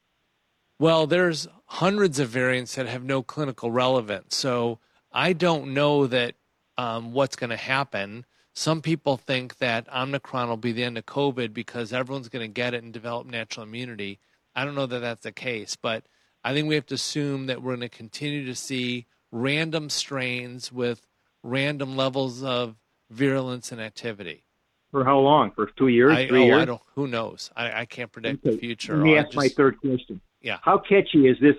Well, 0.79 1.07
there's 1.07 1.49
hundreds 1.65 2.19
of 2.19 2.29
variants 2.29 2.75
that 2.75 2.87
have 2.87 3.03
no 3.03 3.21
clinical 3.21 3.69
relevance. 3.69 4.37
So 4.37 4.79
I 5.11 5.33
don't 5.33 5.73
know 5.73 6.07
that 6.07 6.35
um, 6.77 7.13
what's 7.13 7.35
going 7.35 7.49
to 7.49 7.57
happen. 7.57 8.25
Some 8.53 8.81
people 8.81 9.17
think 9.17 9.57
that 9.57 9.87
Omicron 9.93 10.49
will 10.49 10.57
be 10.57 10.71
the 10.71 10.83
end 10.83 10.97
of 10.97 11.05
COVID 11.05 11.53
because 11.53 11.93
everyone's 11.93 12.29
going 12.29 12.47
to 12.47 12.53
get 12.53 12.73
it 12.73 12.83
and 12.83 12.91
develop 12.91 13.27
natural 13.27 13.65
immunity. 13.65 14.19
I 14.55 14.65
don't 14.65 14.75
know 14.75 14.85
that 14.85 14.99
that's 14.99 15.23
the 15.23 15.31
case, 15.31 15.75
but 15.75 16.05
I 16.43 16.53
think 16.53 16.67
we 16.67 16.75
have 16.75 16.85
to 16.87 16.95
assume 16.95 17.45
that 17.45 17.61
we're 17.61 17.75
going 17.75 17.89
to 17.89 17.89
continue 17.89 18.45
to 18.45 18.55
see 18.55 19.05
random 19.31 19.89
strains 19.89 20.71
with 20.71 21.07
random 21.43 21.95
levels 21.95 22.43
of 22.43 22.75
virulence 23.09 23.71
and 23.71 23.79
activity. 23.79 24.45
For 24.91 25.05
how 25.05 25.19
long? 25.19 25.51
For 25.51 25.67
two 25.77 25.87
years? 25.87 26.11
I, 26.11 26.27
three 26.27 26.43
oh, 26.43 26.45
years? 26.47 26.61
I 26.61 26.65
don't. 26.65 26.81
Who 26.95 27.07
knows? 27.07 27.49
I, 27.55 27.81
I 27.81 27.85
can't 27.85 28.11
predict 28.11 28.45
okay. 28.45 28.55
the 28.55 28.59
future. 28.59 28.97
Let 28.97 29.03
me 29.03 29.17
ask 29.17 29.27
just, 29.27 29.37
my 29.37 29.47
third 29.47 29.79
question. 29.79 30.19
Yeah. 30.41 30.57
How 30.61 30.77
catchy 30.77 31.27
is 31.27 31.37
this 31.39 31.55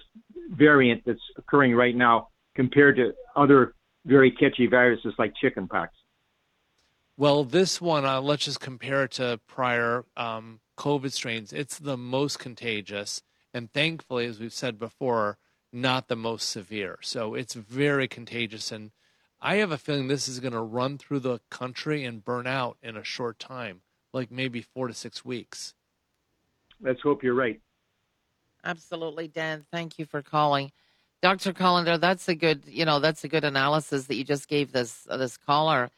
variant 0.51 1.03
that's 1.07 1.23
occurring 1.39 1.75
right 1.75 1.97
now 1.97 2.29
compared 2.55 2.97
to 2.97 3.13
other 3.37 3.75
very 4.05 4.31
catchy 4.31 4.67
viruses 4.67 5.15
like 5.19 5.33
chickenpox? 5.41 5.93
Well, 7.17 7.45
this 7.45 7.81
one, 7.81 8.05
uh, 8.05 8.21
let's 8.21 8.47
just 8.47 8.61
compare 8.61 9.05
it 9.05 9.13
to 9.13 9.39
prior 9.47 10.05
um, 10.17 10.61
COVID 10.79 11.13
strains. 11.13 11.53
It's 11.53 11.79
the 11.79 11.97
most 11.97 12.39
contagious, 12.39 13.23
and 13.53 13.71
thankfully, 13.73 14.27
as 14.27 14.41
we've 14.41 14.53
said 14.53 14.79
before, 14.79 15.39
not 15.73 16.09
the 16.09 16.17
most 16.17 16.49
severe. 16.49 16.99
So 17.03 17.35
it's 17.35 17.55
very 17.55 18.09
contagious, 18.09 18.73
and 18.73 18.93
I 19.41 19.57
have 19.57 19.73
a 19.73 19.79
feeling 19.79 20.09
this 20.09 20.29
is 20.29 20.41
going 20.41 20.53
to 20.53 20.61
run 20.61 20.99
through 20.99 21.21
the 21.21 21.41
country 21.51 22.05
and 22.05 22.25
burn 22.25 22.47
out 22.47 22.79
in 22.83 22.97
a 22.97 23.05
short 23.05 23.39
time, 23.39 23.83
like 24.13 24.31
maybe 24.31 24.63
four 24.63 24.89
to 24.89 24.95
six 24.95 25.25
weeks. 25.25 25.75
Let's 26.81 27.01
hope 27.03 27.23
you're 27.23 27.35
right. 27.35 27.61
Absolutely, 28.65 29.29
Dan. 29.29 29.65
Thank 29.71 29.99
you 29.99 30.07
for 30.07 30.23
calling. 30.23 30.73
Dr. 31.23 31.53
Kolender, 31.53 32.01
that's 32.01 32.29
a 32.29 32.35
good, 32.35 32.65
you 32.67 32.85
know, 32.85 32.99
that's 32.99 33.23
a 33.23 33.29
good 33.29 33.45
analysis 33.45 34.07
that 34.07 34.17
you 34.17 34.25
just 34.25 34.49
gave 34.49 34.73
this 34.73 35.07
uh, 35.09 35.17
this 35.17 35.37
caller. 35.37 35.91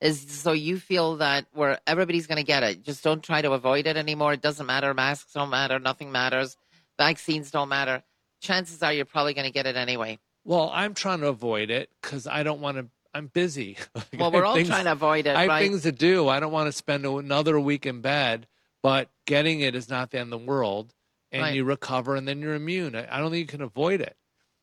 Is 0.00 0.18
so 0.18 0.52
you 0.52 0.78
feel 0.78 1.16
that 1.16 1.44
where 1.52 1.78
everybody's 1.86 2.26
going 2.26 2.38
to 2.38 2.42
get 2.42 2.62
it, 2.62 2.82
just 2.82 3.04
don't 3.04 3.22
try 3.22 3.42
to 3.42 3.52
avoid 3.52 3.86
it 3.86 3.98
anymore. 3.98 4.32
It 4.32 4.40
doesn't 4.40 4.64
matter. 4.64 4.94
Masks 4.94 5.34
don't 5.34 5.50
matter. 5.50 5.78
Nothing 5.78 6.10
matters. 6.10 6.56
Vaccines 6.98 7.50
don't 7.50 7.68
matter. 7.68 8.02
Chances 8.40 8.82
are 8.82 8.94
you're 8.94 9.04
probably 9.04 9.34
going 9.34 9.46
to 9.46 9.52
get 9.52 9.66
it 9.66 9.76
anyway. 9.76 10.18
Well, 10.44 10.70
I'm 10.72 10.94
trying 10.94 11.20
to 11.20 11.28
avoid 11.28 11.68
it 11.68 11.90
because 12.00 12.26
I 12.26 12.42
don't 12.42 12.62
want 12.62 12.78
to. 12.78 12.86
I'm 13.12 13.26
busy. 13.26 13.76
well, 14.18 14.30
we're 14.30 14.46
all 14.46 14.54
things, 14.54 14.68
trying 14.68 14.86
to 14.86 14.92
avoid 14.92 15.26
it. 15.26 15.36
I 15.36 15.40
have 15.42 15.48
right? 15.50 15.62
things 15.62 15.82
to 15.82 15.92
do. 15.92 16.28
I 16.28 16.40
don't 16.40 16.52
want 16.52 16.68
to 16.68 16.72
spend 16.72 17.04
another 17.04 17.60
week 17.60 17.84
in 17.84 18.00
bed. 18.00 18.46
But 18.82 19.10
getting 19.26 19.60
it 19.60 19.74
is 19.74 19.90
not 19.90 20.10
the 20.10 20.20
end 20.20 20.32
of 20.32 20.40
the 20.40 20.46
world, 20.46 20.94
and 21.30 21.42
Right. 21.42 21.54
you 21.54 21.64
recover, 21.64 22.16
and 22.16 22.26
then 22.26 22.40
you're 22.40 22.54
immune. 22.54 22.96
I, 22.96 23.14
I 23.14 23.20
don't 23.20 23.30
think 23.30 23.40
you 23.40 23.46
can 23.46 23.60
avoid 23.60 24.00
it. 24.00 24.16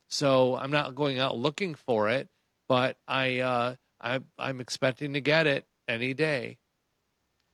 So 0.10 0.56
I'm 0.56 0.72
not 0.72 0.96
going 0.96 1.20
out 1.20 1.38
looking 1.38 1.76
for 1.76 2.10
it, 2.10 2.30
but 2.68 2.98
I, 3.08 3.40
uh, 3.40 3.76
I 4.00 4.20
I'm 4.38 4.62
expecting 4.62 5.14
to 5.14 5.22
get 5.22 5.48
it 5.48 5.66
any 5.88 6.14
day. 6.14 6.60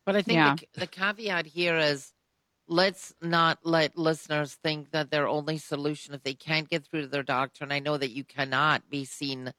But 0.05 0.15
I 0.15 0.21
think 0.21 0.37
Yeah. 0.39 0.55
the, 0.55 0.67
the 0.81 0.87
caveat 0.87 1.45
here 1.47 1.77
is 1.77 2.13
let's 2.67 3.13
not 3.21 3.59
let 3.65 3.97
listeners 3.97 4.55
think 4.55 4.91
that 4.91 5.11
their 5.11 5.27
only 5.27 5.57
solution, 5.57 6.13
if 6.13 6.23
they 6.23 6.33
can't 6.33 6.69
get 6.69 6.85
through 6.85 7.01
to 7.01 7.07
their 7.07 7.23
doctor, 7.23 7.63
and 7.63 7.73
I 7.73 7.79
know 7.79 7.97
that 7.97 8.11
you 8.11 8.23
cannot 8.23 8.89
be 8.89 9.05
seen 9.05 9.53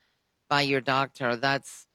by 0.48 0.62
your 0.62 0.80
doctor, 0.80 1.36
that's 1.36 1.86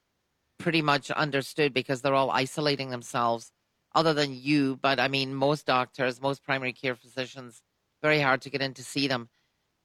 pretty 0.58 0.82
much 0.82 1.10
understood 1.10 1.72
because 1.74 2.02
they're 2.02 2.14
all 2.14 2.30
isolating 2.30 2.90
themselves, 2.90 3.52
other 3.94 4.14
than 4.14 4.34
you. 4.34 4.76
But 4.76 5.00
I 5.00 5.08
mean, 5.08 5.34
most 5.34 5.66
doctors, 5.66 6.20
most 6.20 6.42
primary 6.44 6.72
care 6.72 6.96
physicians, 6.96 7.62
very 8.02 8.20
hard 8.20 8.42
to 8.42 8.50
get 8.50 8.62
in 8.62 8.74
to 8.74 8.84
see 8.84 9.08
them. 9.08 9.30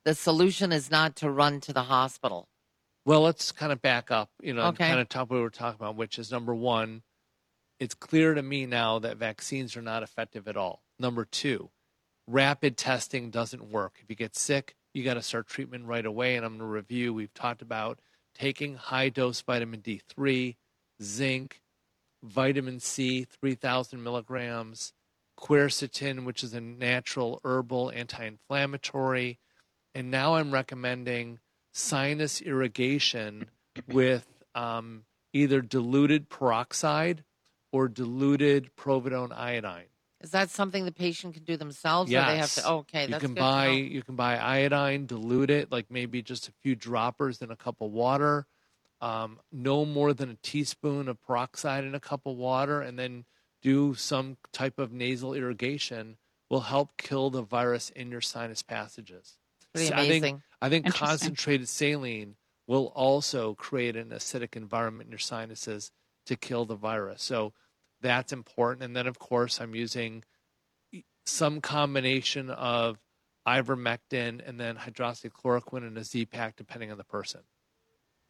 The 0.06 0.16
solution 0.16 0.72
is 0.72 0.92
not 0.92 1.16
to 1.18 1.30
run 1.32 1.60
to 1.62 1.74
the 1.74 1.84
hospital. 1.84 2.48
Well, 3.06 3.22
let's 3.22 3.52
kind 3.52 3.72
of 3.72 3.82
back 3.82 4.12
up, 4.12 4.30
you 4.42 4.54
know, 4.54 4.68
and 4.68 4.76
Okay. 4.76 4.88
kind 4.88 5.00
of 5.00 5.10
talk 5.10 5.30
what 5.30 5.38
we 5.38 5.42
were 5.42 5.50
talking 5.50 5.76
about, 5.80 5.96
which 5.96 6.18
is 6.20 6.32
number 6.32 6.56
one, 6.56 7.04
it's 7.80 7.94
clear 7.96 8.34
to 8.34 8.42
me 8.42 8.66
now 8.66 9.00
that 9.00 9.18
vaccines 9.18 9.76
are 9.76 9.82
not 9.82 10.04
effective 10.04 10.48
at 10.48 10.58
all. 10.58 10.84
Number 11.00 11.26
two, 11.26 11.72
rapid 12.28 12.78
testing 12.78 13.30
doesn't 13.32 13.70
work. 13.70 14.00
If 14.02 14.10
you 14.10 14.16
get 14.16 14.36
sick, 14.36 14.76
you 14.94 15.04
got 15.04 15.16
to 15.16 15.22
start 15.22 15.48
treatment 15.48 15.86
right 15.86 16.06
away. 16.06 16.36
And 16.36 16.46
I'm 16.46 16.54
going 16.54 16.60
to 16.60 16.66
review, 16.66 17.14
we've 17.14 17.34
talked 17.34 17.62
about 17.62 18.00
taking 18.34 18.76
high 18.76 19.10
dose 19.10 19.42
vitamin 19.42 19.82
D3, 19.82 20.56
zinc, 21.02 21.62
vitamin 22.24 22.80
C, 22.80 23.24
3,000 23.26 24.02
milligrams, 24.04 24.94
quercetin, 25.40 26.26
which 26.26 26.44
is 26.44 26.54
a 26.54 26.62
natural 26.62 27.40
herbal 27.44 27.92
anti 27.92 28.26
inflammatory. 28.26 29.40
And 29.96 30.12
now 30.12 30.36
I'm 30.36 30.52
recommending 30.52 31.40
sinus 31.72 32.42
irrigation 32.42 33.48
with 33.88 34.28
um, 34.54 35.06
either 35.32 35.62
diluted 35.62 36.30
peroxide 36.30 37.24
or 37.72 37.88
diluted 37.88 38.70
providone 38.76 39.32
iodine. 39.32 39.86
Is 40.22 40.32
that 40.32 40.50
something 40.50 40.84
the 40.86 40.92
patient 40.92 41.34
can 41.34 41.44
do 41.44 41.56
themselves, 41.56 42.12
or 42.12 42.26
they 42.26 42.38
have 42.38 42.54
to? 42.56 42.64
Oh, 42.66 42.78
okay, 42.80 43.04
you 43.04 43.08
that's 43.10 43.24
can 43.24 43.34
buy 43.36 43.70
you 43.70 44.02
can 44.02 44.16
buy 44.16 44.38
iodine, 44.38 45.06
dilute 45.06 45.50
it 45.50 45.72
like 45.72 45.90
maybe 45.90 46.22
just 46.22 46.50
a 46.50 46.52
few 46.62 46.76
droppers 46.76 47.42
in 47.42 47.52
a 47.52 47.56
cup 47.56 47.80
of 47.80 47.92
water, 47.92 48.48
um, 49.02 49.40
no 49.52 49.86
more 49.86 50.14
than 50.14 50.30
a 50.30 50.38
teaspoon 50.42 51.08
of 51.08 51.22
peroxide 51.22 51.84
in 51.84 51.96
a 51.96 52.00
cup 52.00 52.22
of 52.26 52.36
water, 52.36 52.82
and 52.82 52.98
then 52.98 53.26
do 53.62 53.94
some 53.94 54.38
type 54.52 54.78
of 54.78 54.92
nasal 54.92 55.34
irrigation 55.34 56.18
will 56.50 56.62
help 56.62 56.98
kill 56.98 57.30
the 57.30 57.42
virus 57.42 57.90
in 57.92 58.10
your 58.12 58.22
sinus 58.22 58.62
passages. 58.62 59.38
Pretty 59.76 59.90
So 59.90 59.96
I 59.96 60.08
think. 60.08 60.42
I 60.62 60.70
think 60.70 60.92
concentrated 60.92 61.68
saline 61.68 62.36
will 62.68 62.92
also 62.96 63.54
create 63.54 63.96
an 63.96 64.10
acidic 64.10 64.56
environment 64.56 65.08
in 65.08 65.12
your 65.12 65.20
sinuses 65.20 65.92
to 66.26 66.36
kill 66.36 66.66
the 66.66 66.76
virus. 66.76 67.22
So 67.22 67.54
that's 68.02 68.34
important. 68.34 68.84
And 68.84 68.96
then, 68.96 69.06
of 69.06 69.20
course, 69.20 69.62
I'm 69.62 69.76
using 69.76 70.24
some 71.26 71.62
combination 71.62 72.50
of 72.50 72.98
ivermectin 73.48 74.48
and 74.48 74.60
then 74.60 74.76
hydroxychloroquine 74.76 75.86
and 75.86 75.98
a 75.98 76.04
Z 76.04 76.26
pack, 76.28 76.56
depending 76.56 76.92
on 76.92 76.98
the 76.98 77.04
person. 77.04 77.42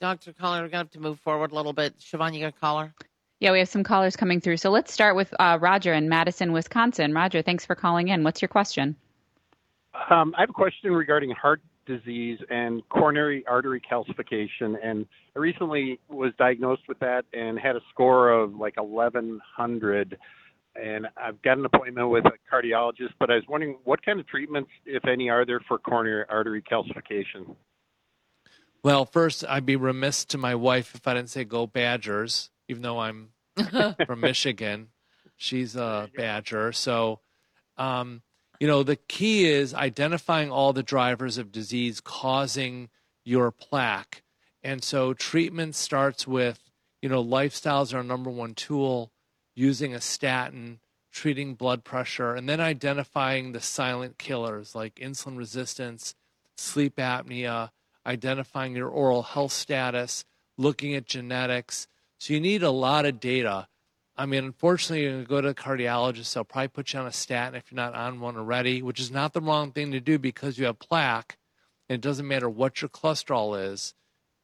Dr. 0.02 0.34
Caller, 0.34 0.58
we're 0.58 0.62
going 0.64 0.72
to 0.72 0.78
have 0.78 0.92
to 0.92 1.00
move 1.00 1.20
forward 1.20 1.52
a 1.52 1.56
little 1.56 1.72
bit. 1.72 1.98
Siobhan, 2.00 2.34
you 2.34 2.42
got 2.42 2.48
a 2.48 2.60
caller? 2.60 2.94
Yeah, 3.40 3.52
we 3.52 3.60
have 3.60 3.70
some 3.70 3.84
callers 3.84 4.16
coming 4.16 4.42
through. 4.42 4.58
So 4.58 4.72
let's 4.72 4.92
start 4.92 5.16
with 5.16 5.34
uh, 5.40 5.58
Roger 5.62 5.94
in 5.94 6.10
Madison, 6.10 6.52
Wisconsin. 6.52 7.14
Roger, 7.14 7.42
thanks 7.42 7.66
for 7.66 7.75
calling 7.75 8.10
in. 8.10 8.24
What's 8.24 8.42
your 8.42 8.50
question? 8.50 8.98
Um, 10.10 10.34
I 10.38 10.42
have 10.42 10.50
a 10.50 10.54
question 10.54 10.92
regarding 10.92 11.32
heart 11.32 11.62
disease 11.86 12.40
and 12.50 12.88
coronary 12.90 13.46
artery 13.48 13.82
calcification. 13.82 14.75
And 14.84 15.06
I 15.36 15.40
recently 15.40 16.00
was 16.10 16.34
diagnosed 16.38 16.84
with 16.88 17.00
that 17.00 17.25
and 17.34 17.60
had 17.60 17.75
a 17.75 17.82
score 17.92 18.32
of 18.32 18.56
like 18.56 18.75
1100. 18.78 20.18
And 20.75 21.08
I've 21.16 21.42
got 21.42 21.58
an 21.58 21.66
appointment 21.66 22.10
with 22.10 22.25
a 22.25 22.32
cardiologist, 22.54 23.14
but 23.20 23.32
I 23.32 23.36
was 23.36 23.44
wondering 23.48 23.78
what 23.86 24.04
kind 24.04 24.20
of 24.20 24.28
treatments, 24.28 24.70
if 24.86 25.06
any, 25.06 25.30
are 25.30 25.46
there 25.46 25.62
for 25.68 25.78
coronary 25.78 26.25
artery 26.30 26.62
calcification? 26.62 27.56
Well, 28.84 29.06
first, 29.06 29.46
I'd 29.48 29.66
be 29.66 29.78
remiss 29.78 30.25
to 30.25 30.38
my 30.38 30.54
wife 30.54 30.94
if 30.94 31.08
I 31.08 31.14
didn't 31.14 31.30
say 31.30 31.44
go 31.46 31.66
Badgers, 31.66 32.52
even 32.68 32.84
though 32.84 33.00
I'm 33.00 33.30
from 34.06 34.20
Michigan. 34.20 34.90
She's 35.38 35.75
a 35.75 36.10
Badger. 36.16 36.72
So, 36.72 37.20
um, 37.78 38.22
you 38.60 38.68
know, 38.68 38.84
the 38.84 38.96
key 38.96 39.46
is 39.46 39.74
identifying 39.74 40.52
all 40.52 40.74
the 40.74 40.84
drivers 40.84 41.38
of 41.38 41.52
disease 41.52 42.00
causing 42.02 42.90
your 43.24 43.52
plaque. 43.52 44.24
And 44.64 44.84
so 44.84 45.14
treatment 45.14 45.76
starts 45.76 46.28
with, 46.28 46.60
you 47.02 47.10
know, 47.10 47.24
lifestyles 47.24 47.94
are 47.94 47.98
our 47.98 48.04
number 48.04 48.30
one 48.30 48.54
tool, 48.54 49.12
using 49.56 49.94
a 49.94 50.02
statin, 50.02 50.80
treating 51.12 51.56
blood 51.56 51.84
pressure, 51.84 52.34
and 52.34 52.50
then 52.50 52.60
identifying 52.60 53.52
the 53.52 53.62
silent 53.62 54.18
killers 54.18 54.76
like 54.76 54.96
insulin 54.96 55.38
resistance, 55.38 56.16
sleep 56.58 56.98
apnea, 56.98 57.70
identifying 58.06 58.76
your 58.76 58.90
oral 58.90 59.24
health 59.24 59.52
status, 59.52 60.26
looking 60.58 60.94
at 60.94 61.06
genetics. 61.06 61.88
So 62.18 62.34
you 62.34 62.40
need 62.40 62.64
a 62.64 62.72
lot 62.72 63.06
of 63.06 63.20
data. 63.20 63.68
I 64.18 64.26
mean, 64.26 64.46
unfortunately, 64.46 65.04
you're 65.04 65.12
going 65.12 65.24
to 65.24 65.30
go 65.30 65.42
to 65.42 65.48
a 65.50 65.54
cardiologist. 65.54 66.34
They'll 66.34 66.46
probably 66.46 66.70
put 66.70 66.94
you 66.94 67.00
on 67.00 67.08
a 67.08 67.12
statin 67.12 67.56
if 67.56 67.72
you're 67.72 67.76
not 67.76 67.96
on 67.96 68.22
one 68.22 68.38
already, 68.38 68.82
which 68.82 69.00
is 69.00 69.12
not 69.12 69.34
the 69.34 69.42
wrong 69.42 69.72
thing 69.72 69.92
to 69.92 70.00
do 70.00 70.18
because 70.18 70.58
you 70.58 70.66
have 70.66 70.80
plaque. 70.80 71.38
And 71.90 71.96
it 71.96 72.02
doesn't 72.02 72.28
matter 72.28 72.50
what 72.50 72.82
your 72.82 72.90
cholesterol 72.90 73.72
is, 73.72 73.94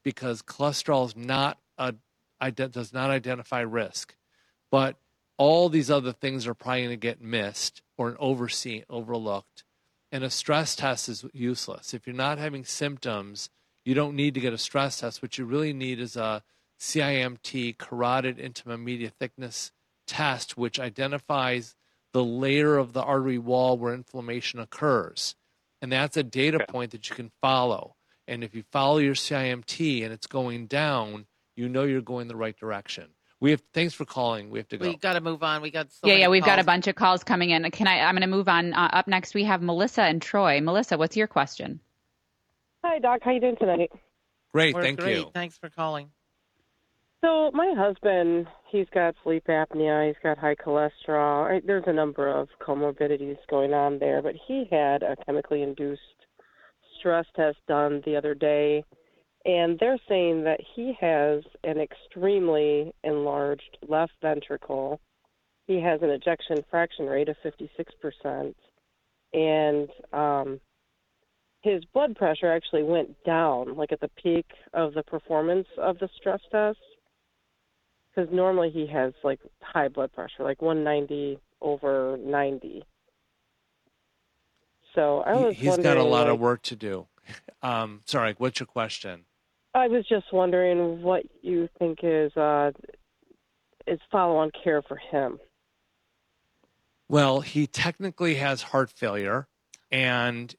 because 0.04 0.42
cholesterol 0.42 1.06
is 1.08 1.16
not 1.16 1.58
a 1.78 1.94
does 2.51 2.92
not 2.92 3.12
identify 3.12 3.62
risk. 3.62 4.16
But 4.70 4.98
all 5.38 5.70
these 5.70 5.90
other 5.90 6.12
things 6.12 6.48
are 6.48 6.54
probably 6.54 6.82
going 6.82 6.90
to 6.92 6.98
get 6.98 7.22
missed 7.22 7.82
or 7.98 8.18
overseen, 8.20 8.84
overlooked. 8.90 9.63
And 10.12 10.24
a 10.24 10.30
stress 10.30 10.75
test 10.75 11.08
is 11.08 11.24
useless. 11.34 11.94
If 11.94 12.06
you're 12.06 12.16
not 12.16 12.40
having 12.40 12.66
symptoms, 12.66 13.50
you 13.86 13.94
don't 13.94 14.16
need 14.16 14.34
to 14.34 14.40
get 14.40 14.54
a 14.54 14.58
stress 14.58 15.00
test. 15.00 15.22
What 15.22 15.38
you 15.38 15.46
really 15.46 15.74
need 15.74 16.00
is 16.00 16.16
a 16.16 16.44
CIMT, 16.81 17.77
carotid 17.77 18.38
intima 18.39 18.81
media 18.81 19.11
thickness 19.11 19.71
test, 20.07 20.57
which 20.57 20.79
identifies 20.79 21.75
the 22.11 22.23
layer 22.23 22.75
of 22.75 22.93
the 22.93 23.03
artery 23.03 23.38
wall 23.38 23.77
where 23.77 23.93
inflammation 23.93 24.59
occurs. 24.59 25.35
And 25.81 25.91
that's 25.91 26.17
a 26.17 26.23
data 26.23 26.57
Okay. 26.57 26.65
point 26.65 26.91
that 26.91 27.07
you 27.07 27.15
can 27.15 27.31
follow. 27.39 27.95
And 28.27 28.43
if 28.43 28.55
you 28.55 28.63
follow 28.71 28.97
your 28.97 29.13
CIMT 29.13 30.03
and 30.03 30.11
it's 30.11 30.25
going 30.25 30.65
down, 30.65 31.27
you 31.55 31.69
know 31.69 31.83
you're 31.83 32.01
going 32.01 32.27
the 32.27 32.35
right 32.35 32.57
direction. 32.57 33.09
We 33.39 33.51
have 33.51 33.61
thanks 33.73 33.93
for 33.93 34.05
calling. 34.05 34.50
We 34.50 34.57
have 34.59 34.67
to 34.69 34.77
go. 34.77 34.89
We 34.89 34.97
got 34.97 35.13
to 35.13 35.21
move 35.21 35.43
on. 35.43 35.61
We 35.61 35.69
got 35.71 35.91
so 35.91 36.07
yeah, 36.07 36.13
many 36.13 36.21
yeah, 36.21 36.29
we've 36.29 36.43
got 36.43 36.59
a 36.59 36.63
bunch 36.63 36.88
of 36.88 36.95
calls 36.95 37.23
coming 37.23 37.51
in. 37.51 37.69
Can 37.71 37.88
I? 37.88 38.00
I'm 38.01 38.13
going 38.15 38.21
to 38.21 38.27
move 38.27 38.47
on. 38.47 38.73
Uh, 38.73 38.89
up 38.93 39.07
next, 39.07 39.33
we 39.35 39.43
have 39.43 39.61
Melissa 39.61 40.03
and 40.03 40.21
Troy. 40.21 40.61
Melissa, 40.61 40.97
what's 40.97 41.17
your 41.17 41.27
question? 41.27 41.79
Hi, 42.83 43.00
Doc. 43.00 43.21
How 43.23 43.31
you 43.31 43.39
doing 43.39 43.55
tonight? 43.57 43.91
Great, 44.51 44.75
We're 44.75 44.83
thank 44.83 45.00
great. 45.00 45.17
you. 45.17 45.31
Thanks 45.33 45.57
for 45.57 45.69
calling. 45.69 46.09
So 47.24 47.51
my 47.54 47.74
husband, 47.78 48.48
he's 48.72 48.88
got 48.94 49.13
sleep 49.24 49.44
apnea. 49.48 50.08
He's 50.08 50.22
got 50.24 50.40
high 50.40 50.56
cholesterol. 50.56 51.62
There's 51.66 51.84
a 51.86 51.94
number 51.94 52.28
of 52.28 52.48
comorbidities 52.60 53.38
going 53.48 53.74
on 53.74 54.00
there, 54.00 54.24
but 54.24 54.34
he 54.48 54.66
had 54.72 55.04
a 55.04 55.16
chemically 55.25 55.62
induced 55.62 56.01
stress 57.00 57.25
test 57.36 57.58
done 57.68 58.01
the 58.06 58.16
other 58.16 58.34
day, 58.34 58.84
and 59.46 59.78
they're 59.80 60.00
saying 60.10 60.44
that 60.44 60.60
he 60.75 60.94
has 61.00 61.44
an 61.63 61.80
extremely 61.80 62.92
enlarged 63.04 63.78
left 63.88 64.13
ventricle. 64.22 65.00
He 65.68 65.80
has 65.80 66.01
an 66.01 66.10
ejection 66.10 66.58
fraction 66.72 67.06
rate 67.06 67.30
of 67.30 67.36
56%, 67.46 68.54
and 69.34 69.90
um, 70.12 70.60
his 71.62 71.84
blood 71.94 72.16
pressure 72.16 72.51
actually 72.51 72.84
went 72.84 73.16
down, 73.25 73.75
like 73.75 73.92
at 73.92 74.00
the 74.00 74.10
peak 74.22 74.48
of 74.74 74.96
the 74.96 75.04
performance 75.04 75.68
of 75.78 76.00
the 76.00 76.10
stress 76.18 76.42
test. 76.51 76.80
Because 78.13 78.32
normally 78.34 78.70
he 78.70 78.88
has 78.88 79.13
like 79.24 79.39
high 79.62 79.88
blood 79.88 80.12
pressure, 80.13 80.44
like 80.44 80.62
190 80.62 81.39
over 81.62 82.18
90. 82.18 82.84
So 84.94 85.22
I 85.22 85.34
was. 85.34 85.56
He, 85.56 85.68
has 85.68 85.77
got 85.77 85.98
a 85.98 86.03
lot 86.03 86.25
like, 86.25 86.34
of 86.34 86.39
work 86.39 86.62
to 86.63 86.75
do. 86.75 87.08
Um, 87.63 88.01
sorry, 88.06 88.34
what's 88.39 88.60
your 88.60 88.65
question? 88.65 89.25
I 89.75 89.88
was 89.88 90.03
just 90.08 90.34
wondering 90.34 91.03
what 91.03 91.24
you 91.44 91.70
think 91.77 92.00
is 92.01 92.36
uh, 92.36 92.72
is 93.86 94.00
follow-on 94.12 94.50
care 94.63 94.82
for 94.82 94.98
him. 94.98 95.39
Well, 97.08 97.41
he 97.41 97.68
technically 97.68 98.36
has 98.36 98.63
heart 98.63 98.89
failure, 98.89 99.48
and 99.91 100.53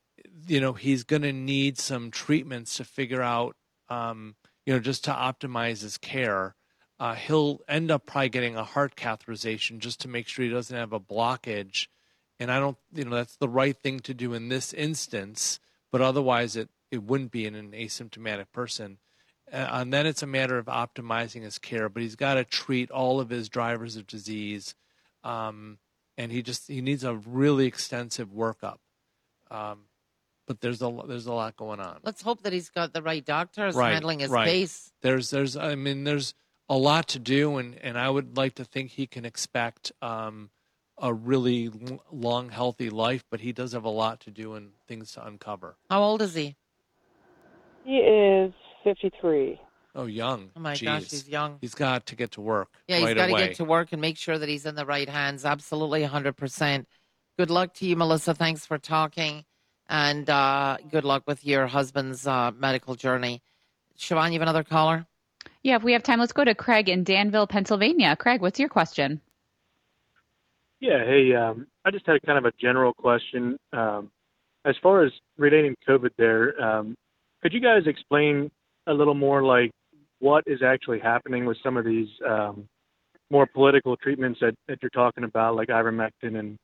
you 0.47 0.61
know 0.61 0.75
he's 0.75 1.03
going 1.03 1.23
to 1.23 1.33
need 1.33 1.79
some 1.79 2.11
treatments 2.11 2.77
to 2.77 2.85
figure 2.85 3.23
out, 3.23 3.57
um, 3.89 4.37
you 4.65 4.73
know, 4.73 4.79
just 4.79 5.05
to 5.05 5.11
optimize 5.11 5.83
his 5.83 5.99
care. 5.99 6.55
Uh, 7.03 7.17
he'll 7.17 7.59
end 7.67 7.91
up 7.91 8.07
probably 8.07 8.29
getting 8.29 8.55
a 8.55 8.63
heart 8.63 8.95
catheterization 8.95 9.81
just 9.81 10.01
to 10.01 10.07
make 10.07 10.29
sure 10.29 10.45
he 10.45 10.51
doesn't 10.53 10.77
have 10.77 10.93
a 10.93 11.01
blockage. 11.01 11.89
And 12.39 12.49
I 12.49 12.61
don't, 12.61 12.79
you 12.95 13.05
know, 13.05 13.17
that's 13.17 13.35
the 13.35 13.49
right 13.49 13.77
thing 13.77 13.99
to 14.01 14.15
do 14.15 14.35
in 14.35 14.51
this 14.51 14.73
instance. 14.73 15.59
But 15.91 16.01
otherwise, 16.01 16.55
it 16.55 16.69
it 16.93 17.03
wouldn't 17.03 17.33
be 17.33 17.45
in 17.45 17.57
an 17.57 17.73
asymptomatic 17.73 18.53
person. 18.53 18.99
Uh, 19.53 19.67
and 19.73 19.93
then 19.93 20.07
it's 20.07 20.23
a 20.23 20.29
matter 20.29 20.59
of 20.59 20.67
optimizing 20.67 21.43
his 21.43 21.59
care. 21.59 21.89
But 21.89 22.05
he's 22.05 22.15
got 22.15 22.35
to 22.35 22.45
treat 22.45 22.89
all 22.93 23.19
of 23.19 23.31
his 23.31 23.49
drivers 23.49 23.97
of 23.97 24.07
disease, 24.07 24.77
um, 25.25 25.79
and 26.17 26.31
he 26.31 26.41
just 26.41 26.69
he 26.69 26.81
needs 26.81 27.03
a 27.03 27.17
really 27.17 27.67
extensive 27.67 28.29
workup. 28.29 28.79
Um, 29.51 29.87
but 30.47 30.61
there's 30.61 30.83
a 30.83 31.01
there's 31.09 31.27
a 31.27 31.33
lot 31.33 31.57
going 31.57 31.81
on. 31.81 31.99
Let's 32.05 32.23
hope 32.23 32.43
that 32.45 32.53
he's 32.53 32.69
got 32.69 32.93
the 32.93 33.03
right 33.03 33.25
doctors 33.25 33.75
Right, 33.75 33.93
handling 33.93 34.21
his 34.21 34.31
right. 34.31 34.47
case. 34.47 34.93
There's 35.03 35.31
there's 35.31 35.57
I 35.57 35.75
mean 35.75 36.05
there's 36.05 36.35
a 36.69 36.77
lot 36.77 37.09
to 37.09 37.19
do, 37.19 37.59
and 37.59 37.79
and 37.81 37.99
I 37.99 38.09
would 38.09 38.37
like 38.37 38.55
to 38.57 38.65
think 38.65 38.91
he 38.91 39.07
can 39.07 39.25
expect 39.25 39.93
um, 40.01 40.51
a 40.99 41.13
really 41.13 41.71
long, 42.11 42.51
healthy 42.51 42.91
life. 42.91 43.25
But 43.31 43.41
he 43.41 43.53
does 43.53 43.73
have 43.73 43.85
a 43.85 43.91
lot 43.91 44.21
to 44.21 44.31
do 44.31 44.55
and 44.55 44.73
things 44.87 45.13
to 45.13 45.27
uncover. 45.27 45.77
How 45.91 46.03
old 46.03 46.23
is 46.23 46.35
he? 46.35 46.57
He 47.85 47.97
is 47.97 48.53
53. 48.85 49.61
Oh, 49.95 50.07
young. 50.07 50.51
Oh 50.57 50.61
my 50.61 50.75
Jeez. 50.75 50.85
gosh, 50.85 51.11
he's 51.11 51.29
young. 51.29 51.59
He's 51.61 51.75
got 51.75 52.07
to 52.07 52.17
get 52.17 52.31
to 52.33 52.41
work. 52.41 52.69
Yeah, 52.89 52.97
he's 52.97 53.07
right 53.07 53.17
got 53.17 53.27
to 53.27 53.33
get 53.33 53.57
to 53.57 53.65
work 53.65 53.93
and 53.93 54.01
make 54.01 54.17
sure 54.17 54.39
that 54.39 54.49
he's 54.49 54.65
in 54.65 54.75
the 54.75 54.87
right 54.87 55.09
hands. 55.09 55.45
Absolutely, 55.45 56.03
100%. 56.03 56.87
Good 57.39 57.51
luck 57.51 57.75
to 57.75 57.87
you, 57.87 57.97
Melissa. 57.97 58.35
Thanks 58.35 58.65
for 58.65 58.79
talking. 58.79 59.45
And 59.89 60.31
uh, 60.31 60.79
good 60.91 61.05
luck 61.05 61.25
with 61.27 61.45
your 61.45 61.67
husband's 61.67 62.27
uh, 62.27 62.53
medical 62.57 62.95
journey. 62.95 63.43
Siobhan, 63.99 64.29
you 64.29 64.35
have 64.35 64.43
another 64.43 64.65
caller? 64.65 65.07
Yeah, 65.63 65.77
if 65.77 65.83
we 65.83 65.93
have 65.93 66.03
time, 66.03 66.19
let's 66.19 66.33
go 66.33 66.45
to 66.45 66.55
Craig 66.55 66.89
in 66.89 67.05
Danville, 67.05 67.47
Pennsylvania. 67.47 68.17
Craig, 68.17 68.41
what's 68.41 68.59
your 68.59 68.69
question? 68.69 69.21
Yeah, 70.81 71.05
hey, 71.05 71.33
um, 71.35 71.69
I 71.85 71.93
just 71.93 72.07
had 72.07 72.21
kind 72.27 72.39
of 72.39 72.45
a 72.45 72.53
general 72.61 72.93
question. 72.93 73.57
Um, 73.73 74.11
as 74.65 74.75
far 74.83 75.05
as 75.05 75.13
relating 75.39 75.77
COVID 75.89 76.11
there, 76.19 76.61
um, 76.61 76.97
could 77.43 77.53
you 77.53 77.61
guys 77.61 77.83
explain 77.87 78.51
a 78.89 78.93
little 78.93 79.15
more 79.15 79.45
like 79.45 79.71
what 80.19 80.45
is 80.47 80.61
actually 80.63 80.99
happening 80.99 81.45
with 81.45 81.57
some 81.63 81.77
of 81.77 81.85
these 81.85 82.09
um, 82.29 82.69
more 83.31 83.47
political 83.47 83.97
treatments 83.97 84.41
that, 84.41 84.55
that 84.69 84.79
you're 84.83 84.91
talking 84.91 85.25
about, 85.25 85.55
like 85.57 85.69
ivermectin 85.69 86.39
and 86.39 86.59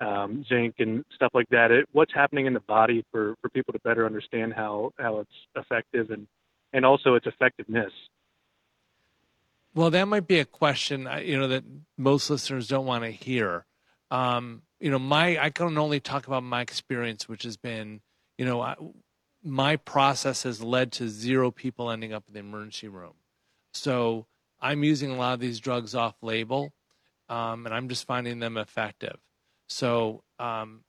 um, 0.00 0.44
zinc 0.48 0.76
and 0.78 1.04
stuff 1.14 1.30
like 1.34 1.48
that? 1.50 1.70
It, 1.70 1.86
what's 1.92 2.14
happening 2.14 2.46
in 2.46 2.54
the 2.54 2.60
body 2.60 3.04
for, 3.10 3.34
for 3.40 3.48
people 3.50 3.72
to 3.72 3.80
better 3.80 4.06
understand 4.06 4.54
how, 4.54 4.92
how 4.98 5.18
it's 5.18 5.30
effective 5.56 6.10
and, 6.10 6.26
and 6.72 6.84
also 6.84 7.14
its 7.14 7.26
effectiveness? 7.26 7.92
Well, 9.74 9.90
that 9.90 10.06
might 10.06 10.26
be 10.28 10.38
a 10.38 10.44
question 10.44 11.06
uh, 11.06 11.16
you 11.16 11.38
know 11.38 11.48
that 11.48 11.64
most 11.98 12.30
listeners 12.30 12.68
don't 12.68 12.86
want 12.86 13.04
to 13.04 13.10
hear. 13.10 13.66
Um, 14.10 14.62
you 14.80 14.90
know, 14.90 14.98
my 14.98 15.38
I 15.38 15.50
can 15.50 15.76
only 15.78 16.00
talk 16.00 16.26
about 16.26 16.44
my 16.44 16.60
experience, 16.60 17.28
which 17.28 17.42
has 17.42 17.56
been, 17.56 18.00
you 18.38 18.44
know, 18.44 18.60
I, 18.60 18.76
my 19.42 19.76
process 19.76 20.44
has 20.44 20.62
led 20.62 20.92
to 20.92 21.08
zero 21.08 21.50
people 21.50 21.90
ending 21.90 22.12
up 22.12 22.24
in 22.28 22.34
the 22.34 22.40
emergency 22.40 22.88
room. 22.88 23.14
So 23.72 24.26
I'm 24.60 24.84
using 24.84 25.10
a 25.10 25.16
lot 25.16 25.34
of 25.34 25.40
these 25.40 25.60
drugs 25.60 25.94
off 25.94 26.14
label, 26.22 26.72
um, 27.28 27.66
and 27.66 27.74
I'm 27.74 27.88
just 27.88 28.06
finding 28.06 28.38
them 28.38 28.56
effective. 28.56 29.18
So 29.68 30.22
um, 30.38 30.84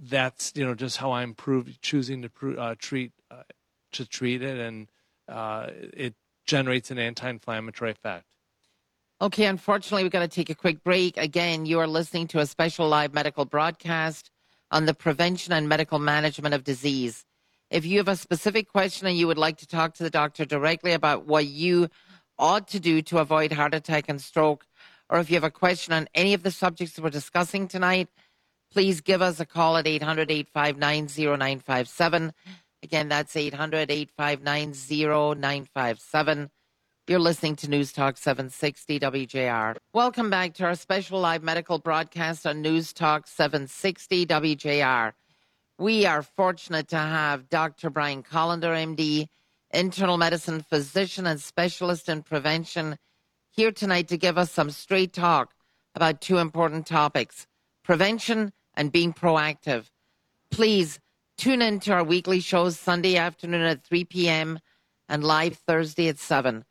that's 0.00 0.52
you 0.54 0.64
know 0.64 0.74
just 0.74 0.96
how 0.96 1.12
I'm 1.12 1.34
choosing 1.82 2.22
to 2.22 2.30
pro- 2.30 2.54
uh, 2.56 2.74
treat 2.78 3.12
uh, 3.30 3.42
to 3.92 4.06
treat 4.06 4.42
it, 4.42 4.58
and 4.58 4.88
uh, 5.28 5.66
it 5.70 6.14
generates 6.46 6.90
an 6.90 6.98
anti-inflammatory 6.98 7.90
effect. 7.90 8.24
Okay, 9.20 9.46
unfortunately, 9.46 10.02
we've 10.02 10.12
got 10.12 10.20
to 10.20 10.28
take 10.28 10.50
a 10.50 10.54
quick 10.54 10.82
break. 10.82 11.16
Again, 11.16 11.64
you 11.64 11.78
are 11.78 11.86
listening 11.86 12.26
to 12.28 12.40
a 12.40 12.46
special 12.46 12.88
live 12.88 13.14
medical 13.14 13.44
broadcast 13.44 14.30
on 14.72 14.86
the 14.86 14.94
prevention 14.94 15.52
and 15.52 15.68
medical 15.68 15.98
management 15.98 16.54
of 16.54 16.64
disease. 16.64 17.24
If 17.70 17.86
you 17.86 17.98
have 17.98 18.08
a 18.08 18.16
specific 18.16 18.68
question 18.68 19.06
and 19.06 19.16
you 19.16 19.26
would 19.28 19.38
like 19.38 19.58
to 19.58 19.66
talk 19.66 19.94
to 19.94 20.02
the 20.02 20.10
doctor 20.10 20.44
directly 20.44 20.92
about 20.92 21.26
what 21.26 21.46
you 21.46 21.88
ought 22.38 22.66
to 22.68 22.80
do 22.80 23.00
to 23.02 23.18
avoid 23.18 23.52
heart 23.52 23.74
attack 23.74 24.08
and 24.08 24.20
stroke, 24.20 24.66
or 25.08 25.20
if 25.20 25.30
you 25.30 25.36
have 25.36 25.44
a 25.44 25.50
question 25.50 25.94
on 25.94 26.08
any 26.14 26.34
of 26.34 26.42
the 26.42 26.50
subjects 26.50 26.98
we're 26.98 27.10
discussing 27.10 27.68
tonight, 27.68 28.08
please 28.72 29.00
give 29.00 29.22
us 29.22 29.38
a 29.38 29.46
call 29.46 29.76
at 29.76 29.86
800 29.86 30.30
859 30.30 31.06
0957. 31.38 32.32
Again, 32.82 33.08
that's 33.08 33.36
800 33.36 33.90
859 33.90 34.72
0957. 34.72 36.50
You're 37.06 37.18
listening 37.20 37.56
to 37.56 37.70
News 37.70 37.92
Talk 37.92 38.16
760 38.16 38.98
WJR. 38.98 39.76
Welcome 39.92 40.30
back 40.30 40.54
to 40.54 40.64
our 40.64 40.74
special 40.74 41.20
live 41.20 41.44
medical 41.44 41.78
broadcast 41.78 42.44
on 42.44 42.60
News 42.60 42.92
Talk 42.92 43.28
760 43.28 44.26
WJR. 44.26 45.12
We 45.78 46.06
are 46.06 46.22
fortunate 46.22 46.88
to 46.88 46.96
have 46.98 47.48
Dr. 47.48 47.88
Brian 47.88 48.24
Kolender, 48.24 48.74
MD, 48.74 49.26
internal 49.72 50.18
medicine 50.18 50.60
physician 50.60 51.26
and 51.26 51.40
specialist 51.40 52.08
in 52.08 52.22
prevention, 52.22 52.96
here 53.50 53.70
tonight 53.70 54.08
to 54.08 54.16
give 54.16 54.38
us 54.38 54.50
some 54.50 54.70
straight 54.70 55.12
talk 55.12 55.54
about 55.94 56.20
two 56.20 56.38
important 56.38 56.86
topics 56.86 57.46
prevention 57.84 58.52
and 58.74 58.90
being 58.90 59.12
proactive. 59.12 59.86
Please 60.50 60.98
tune 61.36 61.62
in 61.62 61.80
to 61.80 61.92
our 61.92 62.04
weekly 62.04 62.40
shows 62.40 62.78
Sunday 62.78 63.16
afternoon 63.16 63.62
at 63.62 63.84
3 63.84 64.04
p.m. 64.04 64.58
and 65.08 65.24
live 65.24 65.56
Thursday 65.56 66.08
at 66.08 66.18
7. 66.18 66.64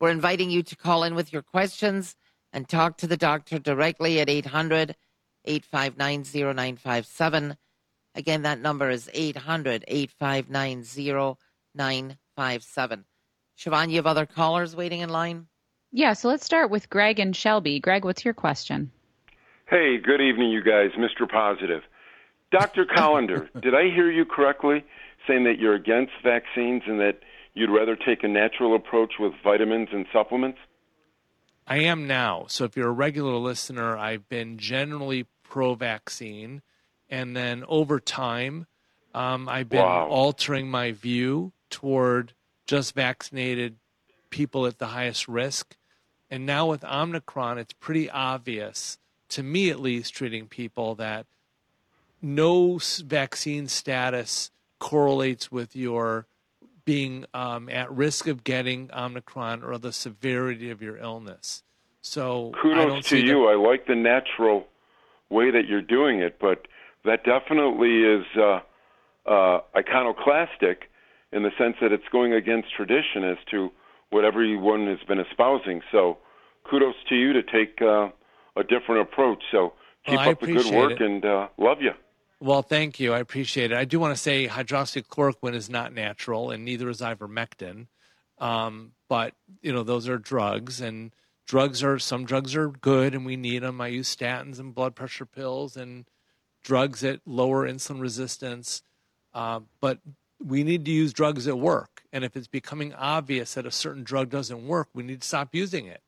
We're 0.00 0.10
inviting 0.10 0.50
you 0.50 0.62
to 0.62 0.76
call 0.76 1.02
in 1.04 1.14
with 1.14 1.32
your 1.32 1.42
questions 1.42 2.14
and 2.52 2.68
talk 2.68 2.98
to 2.98 3.06
the 3.06 3.16
doctor 3.16 3.58
directly 3.58 4.20
at 4.20 4.28
800 4.28 4.94
859 5.44 6.24
0957. 6.54 7.56
Again, 8.14 8.42
that 8.42 8.60
number 8.60 8.90
is 8.90 9.10
800 9.12 9.84
859 9.86 11.36
0957. 11.76 13.04
Siobhan, 13.58 13.90
you 13.90 13.96
have 13.96 14.06
other 14.06 14.26
callers 14.26 14.76
waiting 14.76 15.00
in 15.00 15.08
line? 15.08 15.46
Yeah, 15.90 16.12
so 16.12 16.28
let's 16.28 16.44
start 16.44 16.70
with 16.70 16.90
Greg 16.90 17.18
and 17.18 17.34
Shelby. 17.34 17.80
Greg, 17.80 18.04
what's 18.04 18.24
your 18.24 18.34
question? 18.34 18.90
Hey, 19.66 19.98
good 19.98 20.20
evening, 20.20 20.50
you 20.50 20.62
guys. 20.62 20.90
Mr. 20.98 21.28
Positive. 21.28 21.82
Dr. 22.50 22.84
Kolender, 22.86 23.48
did 23.60 23.74
I 23.74 23.84
hear 23.94 24.10
you 24.10 24.24
correctly 24.24 24.84
saying 25.26 25.44
that 25.44 25.58
you're 25.58 25.74
against 25.74 26.12
vaccines 26.22 26.82
and 26.86 26.98
that 27.00 27.18
you'd 27.54 27.70
rather 27.70 27.96
take 27.96 28.22
a 28.24 28.28
natural 28.28 28.74
approach 28.74 29.14
with 29.18 29.32
vitamins 29.42 29.88
and 29.92 30.06
supplements? 30.12 30.58
I 31.66 31.78
am 31.78 32.06
now. 32.06 32.46
So 32.48 32.64
if 32.64 32.76
you're 32.76 32.88
a 32.88 32.92
regular 32.92 33.34
listener, 33.34 33.96
I've 33.96 34.28
been 34.28 34.56
generally 34.58 35.26
pro 35.42 35.74
vaccine. 35.74 36.62
And 37.10 37.36
then 37.36 37.64
over 37.68 38.00
time, 38.00 38.66
um, 39.14 39.48
I've 39.48 39.68
been 39.68 39.80
Wow. 39.80 40.08
altering 40.08 40.70
my 40.70 40.92
view 40.92 41.52
toward 41.68 42.32
just 42.66 42.94
vaccinated 42.94 43.76
people 44.30 44.66
at 44.66 44.78
the 44.78 44.88
highest 44.88 45.28
risk. 45.28 45.76
And 46.30 46.46
now 46.46 46.66
with 46.66 46.84
Omicron, 46.84 47.58
it's 47.58 47.72
pretty 47.72 48.08
obvious, 48.10 48.98
to 49.30 49.42
me 49.42 49.70
at 49.70 49.80
least, 49.80 50.14
treating 50.14 50.46
people 50.46 50.94
that 50.96 51.26
no 52.20 52.78
vaccine 53.04 53.68
status 53.68 54.50
correlates 54.78 55.50
with 55.50 55.74
your 55.76 56.26
being 56.84 57.26
um, 57.34 57.68
at 57.68 57.90
risk 57.92 58.26
of 58.26 58.44
getting 58.44 58.90
Omicron 58.96 59.62
or 59.62 59.76
the 59.76 59.92
severity 59.92 60.70
of 60.70 60.80
your 60.80 60.96
illness. 60.96 61.62
So 62.00 62.52
Kudos 62.62 63.06
to 63.08 63.18
you. 63.18 63.46
I 63.46 63.56
like 63.56 63.86
the 63.86 63.94
natural 63.94 64.66
way 65.28 65.50
that 65.50 65.66
you're 65.68 65.82
doing 65.82 66.20
it, 66.20 66.38
but 66.40 66.66
that 67.04 67.24
definitely 67.24 68.02
is 68.02 68.24
uh, 68.36 68.60
uh, 69.26 69.60
iconoclastic 69.76 70.84
in 71.32 71.42
the 71.42 71.50
sense 71.58 71.76
that 71.82 71.92
it's 71.92 72.08
going 72.10 72.32
against 72.32 72.68
tradition 72.74 73.24
as 73.24 73.36
to 73.50 73.70
what 74.10 74.24
everyone 74.24 74.86
has 74.86 75.00
been 75.06 75.20
espousing. 75.20 75.82
So, 75.92 76.18
kudos 76.64 76.94
to 77.10 77.14
you 77.14 77.34
to 77.34 77.42
take 77.42 77.82
uh, 77.82 78.08
a 78.56 78.62
different 78.62 79.02
approach. 79.02 79.42
So, 79.52 79.74
keep 80.06 80.18
well, 80.18 80.30
up 80.30 80.40
the 80.40 80.46
good 80.46 80.74
work 80.74 80.92
it. 80.92 81.02
and 81.02 81.24
uh, 81.24 81.48
love 81.58 81.82
you. 81.82 81.92
Well, 82.40 82.62
thank 82.62 83.00
you. 83.00 83.12
I 83.12 83.18
appreciate 83.18 83.72
it. 83.72 83.76
I 83.76 83.84
do 83.84 83.98
want 83.98 84.14
to 84.14 84.20
say 84.20 84.46
hydroxychloroquine 84.46 85.54
is 85.54 85.68
not 85.68 85.92
natural, 85.92 86.50
and 86.50 86.64
neither 86.64 86.88
is 86.88 87.00
ivermectin. 87.00 87.88
Um, 88.38 88.92
but 89.08 89.34
you 89.60 89.72
know, 89.72 89.82
those 89.82 90.08
are 90.08 90.18
drugs, 90.18 90.80
and 90.80 91.12
drugs 91.46 91.82
are 91.82 91.98
some 91.98 92.24
drugs 92.24 92.54
are 92.54 92.68
good, 92.68 93.14
and 93.14 93.26
we 93.26 93.36
need 93.36 93.62
them. 93.62 93.80
I 93.80 93.88
use 93.88 94.14
statins 94.14 94.60
and 94.60 94.74
blood 94.74 94.94
pressure 94.94 95.26
pills 95.26 95.76
and 95.76 96.04
drugs 96.62 97.00
that 97.00 97.20
lower 97.26 97.68
insulin 97.68 98.00
resistance. 98.00 98.82
Uh, 99.34 99.60
but 99.80 99.98
we 100.44 100.62
need 100.62 100.84
to 100.84 100.90
use 100.90 101.12
drugs 101.12 101.44
that 101.46 101.56
work. 101.56 102.02
And 102.12 102.24
if 102.24 102.36
it's 102.36 102.46
becoming 102.46 102.94
obvious 102.94 103.54
that 103.54 103.66
a 103.66 103.70
certain 103.70 104.04
drug 104.04 104.30
doesn't 104.30 104.66
work, 104.66 104.88
we 104.94 105.02
need 105.02 105.22
to 105.22 105.28
stop 105.28 105.54
using 105.54 105.86
it. 105.86 106.02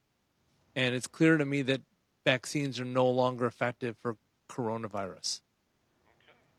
And 0.77 0.95
it's 0.95 1.07
clear 1.07 1.37
to 1.37 1.45
me 1.45 1.63
that 1.63 1.83
vaccines 2.25 2.79
are 2.79 2.85
no 2.85 3.09
longer 3.09 3.47
effective 3.47 3.97
for 4.01 4.17
coronavirus. 4.49 5.41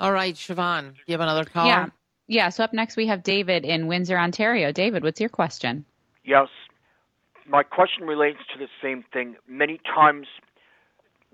All 0.02 0.12
right, 0.12 0.34
Siobhan, 0.34 0.94
do 0.96 1.00
you 1.06 1.12
have 1.12 1.22
another 1.22 1.46
call? 1.46 1.68
Yeah. 1.68 1.86
Yeah. 2.26 2.50
So 2.50 2.64
up 2.64 2.74
next 2.74 2.98
we 2.98 3.06
have 3.06 3.22
David 3.22 3.64
in 3.64 3.86
Windsor, 3.86 4.18
Ontario. 4.18 4.72
David, 4.72 5.04
what's 5.04 5.20
your 5.20 5.30
question? 5.30 5.86
Yes. 6.26 6.48
My 7.48 7.62
question 7.62 8.06
relates 8.06 8.40
to 8.52 8.58
the 8.58 8.68
same 8.82 9.06
thing. 9.14 9.36
Many 9.48 9.80
times 9.86 10.26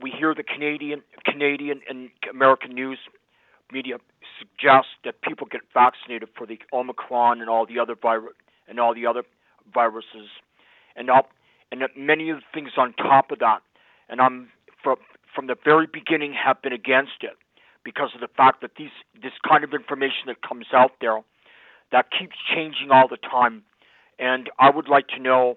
we 0.02 0.12
hear 0.12 0.36
the 0.36 0.44
Canadian 0.44 1.02
Canadian 1.24 1.80
and 1.90 2.10
American 2.30 2.74
news 2.74 3.00
media 3.72 4.00
suggest 4.38 4.88
that 5.06 5.22
people 5.22 5.48
get 5.50 5.62
vaccinated 5.74 6.28
for 6.38 6.46
the 6.46 6.60
Omicron 6.74 7.40
and 7.40 7.50
all 7.50 7.66
the 7.66 7.80
other 7.80 7.96
virus 7.96 8.34
and 8.68 8.82
all 8.82 8.94
the 8.94 9.06
other 9.06 9.24
viruses, 9.74 10.28
and 10.98 11.10
all, 11.10 11.30
and 11.72 11.84
many 11.96 12.30
of 12.32 12.40
the 12.40 12.44
things 12.54 12.72
on 12.76 12.92
top 12.96 13.32
of 13.32 13.40
that. 13.40 13.62
And 14.10 14.20
I'm 14.20 14.50
from 14.84 14.98
from 15.34 15.48
the 15.48 15.56
very 15.64 15.88
beginning 15.88 16.34
have 16.34 16.62
been 16.62 16.74
against 16.74 17.22
it 17.24 17.38
because 17.88 18.10
of 18.14 18.20
the 18.20 18.28
fact 18.36 18.60
that 18.60 18.72
these 18.78 18.92
this 19.24 19.32
kind 19.48 19.64
of 19.64 19.74
information 19.74 20.28
that 20.28 20.42
comes 20.42 20.66
out 20.74 20.92
there 21.00 21.22
that 21.94 22.08
keeps 22.12 22.36
changing 22.54 22.92
all 22.92 23.08
the 23.08 23.16
time. 23.16 23.64
And 24.20 24.50
I 24.60 24.70
would 24.70 24.90
like 24.90 25.08
to 25.16 25.20
know 25.22 25.56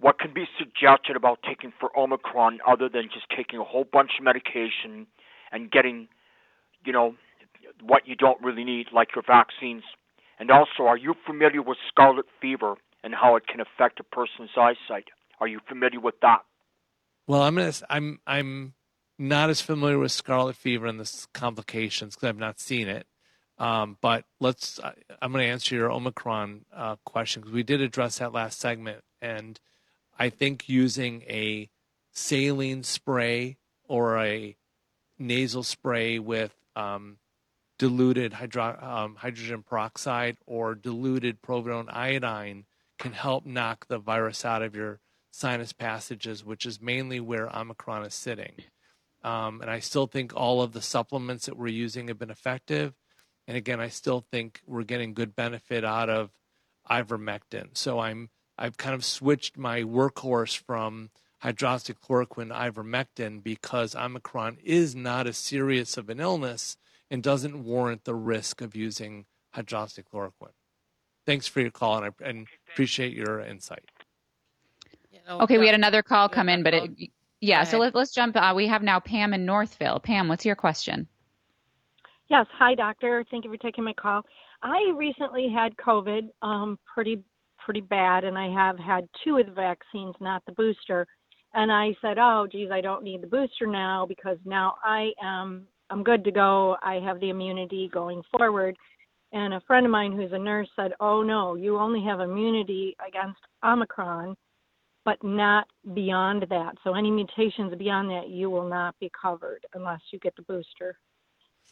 what 0.00 0.20
can 0.20 0.32
be 0.32 0.44
suggested 0.56 1.16
about 1.16 1.40
taking 1.42 1.72
for 1.80 1.90
Omicron 1.98 2.60
other 2.64 2.88
than 2.88 3.08
just 3.12 3.26
taking 3.36 3.58
a 3.58 3.64
whole 3.64 3.82
bunch 3.82 4.12
of 4.20 4.24
medication 4.24 5.08
and 5.50 5.68
getting, 5.68 6.06
you 6.84 6.92
know, 6.92 7.16
what 7.82 8.06
you 8.06 8.14
don't 8.14 8.40
really 8.40 8.62
need, 8.62 8.86
like 8.92 9.08
your 9.16 9.24
vaccines? 9.26 9.82
And 10.38 10.52
also, 10.52 10.84
are 10.84 10.96
you 10.96 11.14
familiar 11.26 11.60
with 11.60 11.78
scarlet 11.88 12.26
fever 12.40 12.76
and 13.02 13.16
how 13.16 13.34
it 13.34 13.48
can 13.48 13.58
affect 13.58 13.98
a 13.98 14.04
person's 14.04 14.50
eyesight? 14.56 15.08
Are 15.40 15.48
you 15.48 15.58
familiar 15.68 15.98
with 15.98 16.20
that? 16.22 16.42
Well, 17.26 17.42
I'm 17.42 17.56
gonna, 17.56 17.72
I'm 17.90 18.20
I'm 18.28 18.74
not 19.18 19.50
as 19.50 19.60
familiar 19.60 19.98
with 19.98 20.12
scarlet 20.12 20.56
fever 20.56 20.86
and 20.86 21.00
the 21.00 21.26
complications 21.32 22.14
because 22.14 22.28
I've 22.28 22.38
not 22.38 22.60
seen 22.60 22.88
it. 22.88 23.06
Um, 23.58 23.96
but 24.02 24.24
let's. 24.38 24.78
I'm 25.22 25.32
going 25.32 25.44
to 25.44 25.50
answer 25.50 25.74
your 25.74 25.90
Omicron 25.90 26.66
uh, 26.74 26.96
question 27.04 27.40
because 27.40 27.54
we 27.54 27.62
did 27.62 27.80
address 27.80 28.18
that 28.18 28.32
last 28.32 28.60
segment, 28.60 29.02
and 29.22 29.58
I 30.18 30.28
think 30.28 30.68
using 30.68 31.22
a 31.22 31.70
saline 32.12 32.82
spray 32.82 33.56
or 33.88 34.18
a 34.18 34.56
nasal 35.18 35.62
spray 35.62 36.18
with 36.18 36.54
um, 36.74 37.16
diluted 37.78 38.34
hydro, 38.34 38.78
um, 38.80 39.16
hydrogen 39.16 39.62
peroxide 39.62 40.36
or 40.46 40.74
diluted 40.74 41.40
providone 41.40 41.86
iodine 41.88 42.66
can 42.98 43.12
help 43.12 43.46
knock 43.46 43.86
the 43.88 43.98
virus 43.98 44.44
out 44.44 44.62
of 44.62 44.74
your 44.74 45.00
sinus 45.30 45.72
passages, 45.72 46.44
which 46.44 46.64
is 46.64 46.80
mainly 46.80 47.20
where 47.20 47.54
Omicron 47.54 48.04
is 48.04 48.14
sitting. 48.14 48.52
Um, 49.26 49.60
and 49.60 49.68
I 49.68 49.80
still 49.80 50.06
think 50.06 50.32
all 50.36 50.62
of 50.62 50.72
the 50.72 50.80
supplements 50.80 51.46
that 51.46 51.58
we're 51.58 51.66
using 51.66 52.06
have 52.06 52.18
been 52.18 52.30
effective. 52.30 52.94
And 53.48 53.56
again, 53.56 53.80
I 53.80 53.88
still 53.88 54.24
think 54.30 54.60
we're 54.66 54.84
getting 54.84 55.14
good 55.14 55.34
benefit 55.34 55.84
out 55.84 56.08
of 56.08 56.30
ivermectin. 56.88 57.76
So 57.76 57.98
I'm 57.98 58.30
I've 58.56 58.76
kind 58.76 58.94
of 58.94 59.04
switched 59.04 59.58
my 59.58 59.82
workhorse 59.82 60.56
from 60.56 61.10
hydroxychloroquine 61.42 62.56
ivermectin 62.56 63.42
because 63.42 63.96
Omicron 63.96 64.58
is 64.62 64.94
not 64.94 65.26
as 65.26 65.36
serious 65.36 65.96
of 65.96 66.08
an 66.08 66.20
illness 66.20 66.76
and 67.10 67.20
doesn't 67.20 67.64
warrant 67.64 68.04
the 68.04 68.14
risk 68.14 68.60
of 68.60 68.76
using 68.76 69.26
hydroxychloroquine. 69.56 70.54
Thanks 71.26 71.48
for 71.48 71.60
your 71.60 71.72
call, 71.72 71.96
and 71.98 72.06
I 72.06 72.28
and 72.28 72.46
appreciate 72.70 73.12
your 73.12 73.40
insight. 73.40 73.90
Okay, 75.28 75.58
we 75.58 75.66
had 75.66 75.74
another 75.74 76.02
call 76.04 76.28
come 76.28 76.48
in, 76.48 76.62
but 76.62 76.72
it, 76.72 76.90
yeah, 77.40 77.64
so 77.64 77.78
let, 77.78 77.94
us 77.94 78.12
jump. 78.12 78.36
Uh, 78.36 78.52
we 78.54 78.66
have 78.66 78.82
now 78.82 79.00
Pam 79.00 79.34
in 79.34 79.44
Northville. 79.44 80.00
Pam, 80.00 80.28
what's 80.28 80.44
your 80.44 80.56
question? 80.56 81.06
Yes, 82.28 82.46
hi, 82.58 82.74
doctor. 82.74 83.24
Thank 83.30 83.44
you 83.44 83.50
for 83.50 83.56
taking 83.56 83.84
my 83.84 83.92
call. 83.92 84.22
I 84.62 84.92
recently 84.96 85.48
had 85.48 85.76
COVID, 85.76 86.28
um, 86.42 86.78
pretty 86.92 87.22
pretty 87.58 87.80
bad, 87.80 88.22
and 88.24 88.38
I 88.38 88.48
have 88.48 88.78
had 88.78 89.08
two 89.24 89.38
of 89.38 89.46
the 89.46 89.52
vaccines, 89.52 90.14
not 90.20 90.40
the 90.46 90.52
booster. 90.52 91.06
And 91.54 91.72
I 91.72 91.96
said, 92.00 92.16
"Oh, 92.18 92.46
geez, 92.50 92.70
I 92.70 92.80
don't 92.80 93.02
need 93.02 93.22
the 93.22 93.26
booster 93.26 93.66
now 93.66 94.06
because 94.06 94.38
now 94.44 94.76
I 94.84 95.12
am 95.22 95.66
I'm 95.90 96.02
good 96.02 96.24
to 96.24 96.30
go. 96.30 96.76
I 96.82 96.94
have 96.94 97.20
the 97.20 97.30
immunity 97.30 97.88
going 97.92 98.22
forward. 98.36 98.76
And 99.32 99.54
a 99.54 99.60
friend 99.66 99.86
of 99.86 99.92
mine 99.92 100.12
who's 100.12 100.32
a 100.32 100.38
nurse 100.38 100.68
said, 100.76 100.92
Oh, 101.00 101.22
no, 101.22 101.54
you 101.54 101.78
only 101.78 102.02
have 102.04 102.20
immunity 102.20 102.96
against 103.06 103.40
Omicron, 103.64 104.36
but 105.06 105.22
not 105.22 105.68
beyond 105.94 106.44
that. 106.50 106.74
So 106.82 106.94
any 106.94 107.12
mutations 107.12 107.72
beyond 107.76 108.10
that, 108.10 108.28
you 108.28 108.50
will 108.50 108.68
not 108.68 108.98
be 108.98 109.08
covered 109.18 109.64
unless 109.72 110.00
you 110.10 110.18
get 110.18 110.34
the 110.34 110.42
booster. 110.42 110.98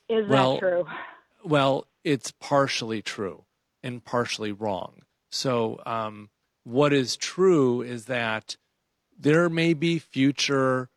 Is 0.09 0.29
well, 0.29 0.53
that 0.55 0.61
true? 0.61 0.87
Well, 1.45 1.87
it's 2.05 2.31
partially 2.31 3.03
true 3.03 3.45
and 3.83 4.05
partially 4.05 4.53
wrong. 4.53 5.03
So, 5.31 5.83
um, 5.85 6.31
what 6.63 6.93
is 6.93 7.17
true 7.17 7.83
is 7.83 8.05
that 8.07 8.57
there 9.19 9.51
may 9.51 9.75
be 9.75 9.99
future 9.99 10.89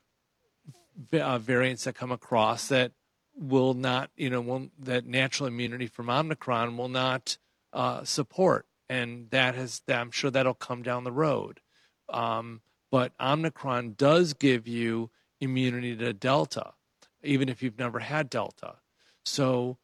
uh, 1.11 1.39
variants 1.39 1.85
that 1.85 1.95
come 1.95 2.11
across 2.11 2.67
that 2.67 2.91
will 3.35 3.73
not, 3.73 4.11
you 4.15 4.29
know, 4.29 4.41
will, 4.41 4.69
that 4.79 5.05
natural 5.05 5.47
immunity 5.47 5.87
from 5.87 6.09
Omicron 6.09 6.77
will 6.77 6.87
not 6.87 7.37
uh, 7.73 8.03
support, 8.03 8.67
and 8.87 9.29
that 9.31 9.55
has, 9.55 9.81
I'm 9.89 10.11
sure 10.11 10.29
that'll 10.31 10.53
come 10.53 10.83
down 10.83 11.03
the 11.03 11.11
road. 11.11 11.59
Um, 12.09 12.61
but 12.91 13.13
Omicron 13.19 13.95
does 13.97 14.33
give 14.33 14.67
you 14.67 15.09
immunity 15.39 15.95
to 15.97 16.13
Delta, 16.13 16.73
even 17.23 17.49
if 17.49 17.61
you've 17.61 17.79
never 17.79 17.99
had 17.99 18.29
Delta. 18.29 18.75
So, 19.25 19.77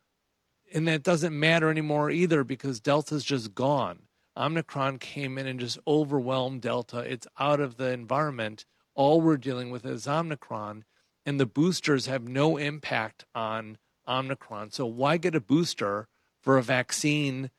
and 0.73 0.87
that 0.87 1.03
doesn't 1.03 1.37
matter 1.37 1.69
anymore 1.69 2.09
either 2.09 2.43
because 2.43 2.79
Delta's 2.79 3.23
just 3.23 3.53
gone. 3.53 4.03
Omicron 4.35 4.97
came 4.99 5.37
in 5.37 5.45
and 5.45 5.59
just 5.59 5.77
overwhelmed 5.85 6.61
Delta. 6.61 6.99
It's 6.99 7.27
out 7.39 7.59
of 7.59 7.77
the 7.77 7.91
environment. 7.91 8.65
All 8.95 9.21
we're 9.21 9.37
dealing 9.37 9.69
with 9.69 9.85
is 9.85 10.07
Omicron 10.07 10.85
and 11.25 11.39
the 11.39 11.45
boosters 11.45 12.07
have 12.07 12.27
no 12.27 12.57
impact 12.57 13.25
on 13.33 13.77
Omicron. 14.07 14.71
So 14.71 14.85
why 14.85 15.17
get 15.17 15.35
a 15.35 15.41
booster 15.41 16.07
for 16.41 16.57
a 16.57 16.63
vaccine 16.63 17.49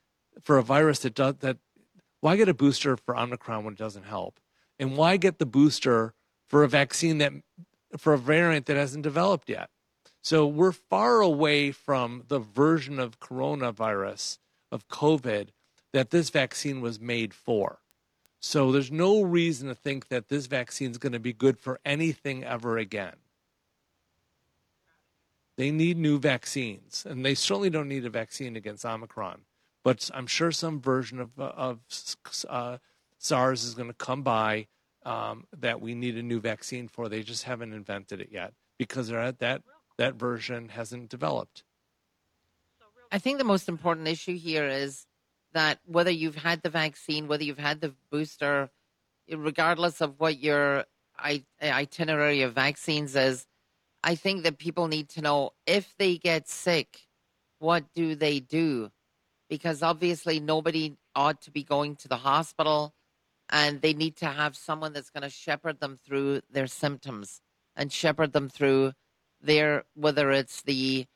for 0.43 0.59
a 0.59 0.63
virus 0.63 1.01
that 1.01 1.15
does 1.15 1.37
that? 1.41 1.59
Why 2.21 2.37
get 2.37 2.49
a 2.49 2.55
booster 2.55 2.97
for 2.97 3.17
Omicron 3.17 3.65
when 3.65 3.75
it 3.75 3.79
doesn't 3.79 4.05
help? 4.05 4.41
And 4.79 4.97
why 4.97 5.17
get 5.17 5.39
the 5.39 5.47
booster 5.47 6.15
for 6.49 6.65
a 6.65 6.69
vaccine 6.69 7.19
that 7.19 7.33
for 7.97 8.13
a 8.13 8.19
variant 8.19 8.67
that 8.67 8.77
hasn't 8.77 9.05
developed 9.05 9.49
yet? 9.49 9.71
So 10.23 10.47
we're 10.47 10.73
far 10.73 11.21
away 11.21 11.71
from 11.71 12.25
the 12.29 12.39
version 12.39 12.99
of 12.99 13.21
coronavirus 13.21 14.39
of 14.73 14.89
COVID 14.89 15.49
that 15.93 16.11
this 16.11 16.31
vaccine 16.31 16.81
was 16.81 16.99
made 16.99 17.35
for. 17.35 17.81
So 18.41 18.73
there's 18.73 18.91
no 18.91 19.23
reason 19.23 19.69
to 19.69 19.75
think 19.75 20.09
that 20.09 20.29
this 20.29 20.47
vaccine 20.47 20.91
is 20.91 20.99
going 20.99 21.13
to 21.13 21.19
be 21.19 21.33
good 21.33 21.59
for 21.59 21.81
anything 21.85 22.43
ever 22.43 22.77
again. 22.77 23.15
They 25.57 25.71
need 25.71 25.97
new 25.97 26.19
vaccines, 26.19 27.07
and 27.09 27.25
they 27.25 27.35
certainly 27.35 27.71
don't 27.71 27.89
need 27.89 28.05
a 28.05 28.11
vaccine 28.11 28.57
against 28.57 28.85
Omicron. 28.85 29.43
But 29.85 30.11
I'm 30.13 30.27
sure 30.27 30.51
some 30.51 30.81
version 30.81 31.21
of, 31.21 31.39
of 31.39 31.81
uh, 32.49 32.79
SARS 33.25 33.65
is 33.65 33.75
going 33.75 33.89
to 33.89 33.95
come 33.95 34.23
by 34.23 34.67
um, 35.05 35.45
that 35.59 35.81
we 35.81 35.95
need 35.95 36.17
a 36.17 36.23
new 36.23 36.41
vaccine 36.41 36.89
for. 36.89 37.09
They 37.09 37.23
just 37.23 37.45
haven't 37.45 37.73
invented 37.73 38.21
it 38.21 38.29
yet 38.31 38.53
because 38.79 39.09
that 39.09 39.63
that 39.97 40.15
version 40.15 40.69
hasn't 40.69 41.09
developed. 41.09 41.63
I 43.11 43.19
think 43.19 43.39
the 43.39 43.45
most 43.45 43.69
important 43.69 44.09
issue 44.09 44.37
here 44.37 44.67
is 44.67 45.07
that 45.53 45.79
whether 45.87 46.11
you've 46.11 46.37
had 46.37 46.63
the 46.63 46.71
vaccine, 46.71 47.29
whether 47.29 47.45
you've 47.45 47.59
had 47.59 47.81
the 47.81 47.95
booster, 48.11 48.71
regardless 49.31 50.01
of 50.01 50.19
what 50.19 50.39
your 50.39 50.85
itinerary 51.63 52.43
of 52.43 52.55
vaccines 52.55 53.15
is, 53.15 53.47
I 54.03 54.17
think 54.17 54.43
that 54.43 54.59
people 54.59 54.89
need 54.89 55.09
to 55.11 55.23
know 55.23 55.53
if 55.67 55.95
they 55.97 56.19
get 56.19 56.49
sick, 56.49 57.07
what 57.59 57.85
do 57.95 58.17
they 58.17 58.41
do? 58.41 58.91
because 59.49 59.83
obviously 59.83 60.41
nobody 60.41 60.97
ought 61.15 61.41
to 61.43 61.51
be 61.51 61.63
going 61.63 61.97
to 61.97 62.09
the 62.09 62.17
hospital 62.17 62.95
and 63.51 63.83
they 63.83 63.93
need 63.93 64.17
to 64.17 64.27
have 64.27 64.57
someone 64.57 64.93
that's 64.93 65.11
going 65.11 65.23
to 65.23 65.31
shepherd 65.31 65.81
them 65.81 65.99
through 66.05 66.41
their 66.51 66.67
symptoms 66.67 67.41
and 67.77 67.93
shepherd 67.93 68.33
them 68.33 68.49
through 68.49 68.93
their 69.41 69.85
whether 69.95 70.31
it's 70.31 70.63
the 70.63 71.07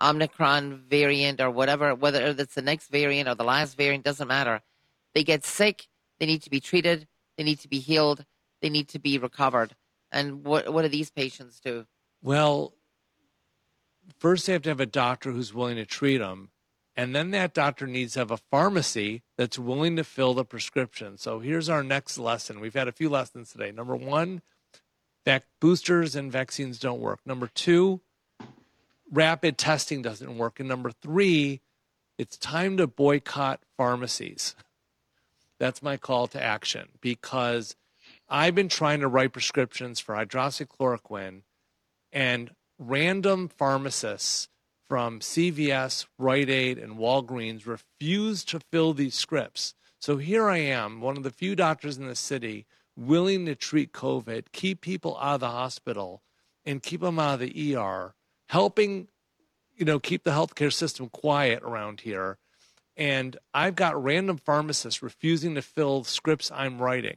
Omicron 0.00 0.84
variant 0.88 1.40
or 1.40 1.50
whatever, 1.50 1.94
whether 1.94 2.26
it's 2.26 2.54
the 2.54 2.62
next 2.62 2.88
variant 2.88 3.28
or 3.28 3.34
the 3.34 3.44
last 3.44 3.76
variant, 3.76 4.04
doesn't 4.04 4.26
matter. 4.26 4.60
They 5.14 5.22
get 5.22 5.44
sick, 5.44 5.86
they 6.18 6.26
need 6.26 6.42
to 6.42 6.50
be 6.50 6.60
treated, 6.60 7.06
they 7.36 7.44
need 7.44 7.60
to 7.60 7.68
be 7.68 7.78
healed, 7.78 8.24
they 8.60 8.70
need 8.70 8.88
to 8.88 8.98
be 8.98 9.18
recovered. 9.18 9.76
And 10.10 10.44
what 10.44 10.72
what 10.72 10.82
do 10.82 10.88
these 10.88 11.10
patients 11.10 11.60
do? 11.60 11.86
Well, 12.22 12.74
first 14.18 14.46
they 14.46 14.52
have 14.52 14.62
to 14.62 14.70
have 14.70 14.80
a 14.80 14.86
doctor 14.86 15.30
who's 15.30 15.54
willing 15.54 15.76
to 15.76 15.86
treat 15.86 16.18
them. 16.18 16.50
And 16.96 17.14
then 17.14 17.32
that 17.32 17.54
doctor 17.54 17.86
needs 17.86 18.12
to 18.12 18.20
have 18.20 18.30
a 18.30 18.36
pharmacy 18.36 19.22
that's 19.36 19.58
willing 19.58 19.96
to 19.96 20.04
fill 20.04 20.34
the 20.34 20.44
prescription. 20.44 21.18
So 21.18 21.40
here's 21.40 21.68
our 21.68 21.82
next 21.82 22.18
lesson. 22.18 22.60
We've 22.60 22.74
had 22.74 22.86
a 22.86 22.92
few 22.92 23.08
lessons 23.08 23.50
today. 23.50 23.72
Number 23.72 23.96
one, 23.96 24.42
vac- 25.24 25.46
boosters 25.60 26.14
and 26.14 26.30
vaccines 26.30 26.78
don't 26.78 27.00
work. 27.00 27.20
Number 27.26 27.48
two, 27.48 28.00
rapid 29.10 29.58
testing 29.58 30.02
doesn't 30.02 30.38
work. 30.38 30.60
And 30.60 30.68
number 30.68 30.92
three, 30.92 31.60
it's 32.16 32.36
time 32.36 32.76
to 32.76 32.86
boycott 32.86 33.60
pharmacies. 33.76 34.54
That's 35.58 35.82
my 35.82 35.96
call 35.96 36.26
to 36.28 36.42
action 36.42 36.88
because 37.00 37.74
I've 38.28 38.54
been 38.54 38.68
trying 38.68 39.00
to 39.00 39.08
write 39.08 39.32
prescriptions 39.32 39.98
for 39.98 40.14
hydroxychloroquine 40.14 41.42
and 42.12 42.50
random 42.78 43.48
pharmacists 43.48 44.48
from 44.94 45.18
CVS, 45.18 46.06
Rite 46.20 46.48
Aid, 46.48 46.78
and 46.78 46.98
Walgreens 46.98 47.66
refuse 47.66 48.44
to 48.44 48.60
fill 48.70 48.94
these 48.94 49.16
scripts. 49.16 49.74
So 49.98 50.18
here 50.18 50.48
I 50.48 50.58
am, 50.58 51.00
one 51.00 51.16
of 51.16 51.24
the 51.24 51.32
few 51.32 51.56
doctors 51.56 51.98
in 51.98 52.06
the 52.06 52.14
city 52.14 52.64
willing 52.94 53.44
to 53.46 53.56
treat 53.56 53.92
COVID, 53.92 54.44
keep 54.52 54.80
people 54.80 55.18
out 55.20 55.34
of 55.34 55.40
the 55.40 55.50
hospital, 55.50 56.22
and 56.64 56.80
keep 56.80 57.00
them 57.00 57.18
out 57.18 57.34
of 57.34 57.40
the 57.40 57.76
ER, 57.76 58.14
helping, 58.50 59.08
you 59.74 59.84
know, 59.84 59.98
keep 59.98 60.22
the 60.22 60.30
healthcare 60.30 60.72
system 60.72 61.08
quiet 61.08 61.64
around 61.64 62.02
here. 62.02 62.38
And 62.96 63.36
I've 63.52 63.74
got 63.74 64.00
random 64.00 64.36
pharmacists 64.36 65.02
refusing 65.02 65.56
to 65.56 65.62
fill 65.62 66.04
scripts 66.04 66.52
I'm 66.52 66.80
writing 66.80 67.16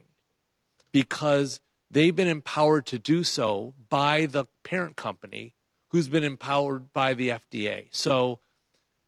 because 0.90 1.60
they've 1.88 2.16
been 2.16 2.26
empowered 2.26 2.86
to 2.86 2.98
do 2.98 3.22
so 3.22 3.74
by 3.88 4.26
the 4.26 4.46
parent 4.64 4.96
company 4.96 5.54
who's 5.90 6.08
been 6.08 6.24
empowered 6.24 6.92
by 6.92 7.14
the 7.14 7.30
FDA. 7.30 7.86
So 7.90 8.40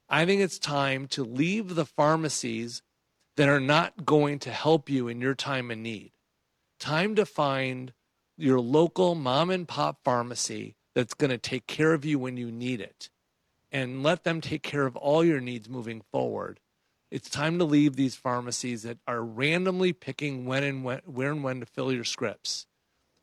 I 0.08 0.24
think 0.24 0.40
it's 0.40 0.58
time 0.58 1.06
to 1.08 1.24
leave 1.24 1.74
the 1.74 1.86
pharmacies 1.86 2.82
that 3.36 3.48
are 3.48 3.60
not 3.60 4.04
going 4.04 4.38
to 4.40 4.50
help 4.50 4.90
you 4.90 5.08
in 5.08 5.20
your 5.20 5.34
time 5.34 5.70
of 5.70 5.78
need. 5.78 6.12
Time 6.78 7.14
to 7.14 7.26
find 7.26 7.92
your 8.36 8.60
local 8.60 9.14
mom 9.14 9.50
and 9.50 9.68
pop 9.68 10.02
pharmacy 10.02 10.76
that's 10.94 11.14
going 11.14 11.30
to 11.30 11.38
take 11.38 11.66
care 11.66 11.92
of 11.92 12.04
you 12.04 12.18
when 12.18 12.36
you 12.36 12.50
need 12.50 12.80
it 12.80 13.10
and 13.70 14.02
let 14.02 14.24
them 14.24 14.40
take 14.40 14.62
care 14.62 14.86
of 14.86 14.96
all 14.96 15.24
your 15.24 15.40
needs 15.40 15.68
moving 15.68 16.02
forward. 16.10 16.58
It's 17.10 17.28
time 17.28 17.58
to 17.58 17.64
leave 17.64 17.96
these 17.96 18.14
pharmacies 18.14 18.82
that 18.82 18.98
are 19.06 19.22
randomly 19.22 19.92
picking 19.92 20.46
when 20.46 20.62
and 20.62 20.84
when, 20.84 21.00
where 21.04 21.32
and 21.32 21.42
when 21.42 21.60
to 21.60 21.66
fill 21.66 21.92
your 21.92 22.04
scripts. 22.04 22.66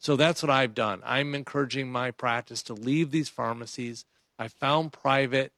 So 0.07 0.15
that's 0.15 0.41
what 0.41 0.49
I've 0.49 0.73
done. 0.73 1.01
I'm 1.05 1.35
encouraging 1.35 1.91
my 1.91 2.11
practice 2.11 2.63
to 2.63 2.73
leave 2.73 3.11
these 3.11 3.27
pharmacies. 3.27 4.05
I 4.39 4.47
found 4.47 4.93
private 4.93 5.51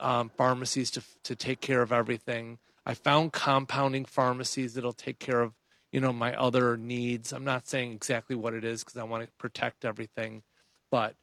um, 0.00 0.30
pharmacies 0.30 0.90
to 0.92 1.02
to 1.24 1.36
take 1.36 1.60
care 1.60 1.82
of 1.82 1.92
everything. 1.92 2.60
I 2.86 2.94
found 2.94 3.34
compounding 3.34 4.06
pharmacies 4.06 4.72
that'll 4.72 4.94
take 4.94 5.18
care 5.18 5.42
of 5.42 5.52
you 5.92 6.00
know 6.00 6.14
my 6.14 6.34
other 6.34 6.78
needs. 6.78 7.30
I'm 7.30 7.44
not 7.44 7.68
saying 7.68 7.92
exactly 7.92 8.34
what 8.34 8.54
it 8.54 8.64
is 8.64 8.82
because 8.82 8.96
I 8.96 9.04
want 9.04 9.26
to 9.26 9.30
protect 9.36 9.84
everything, 9.84 10.44
but 10.90 11.14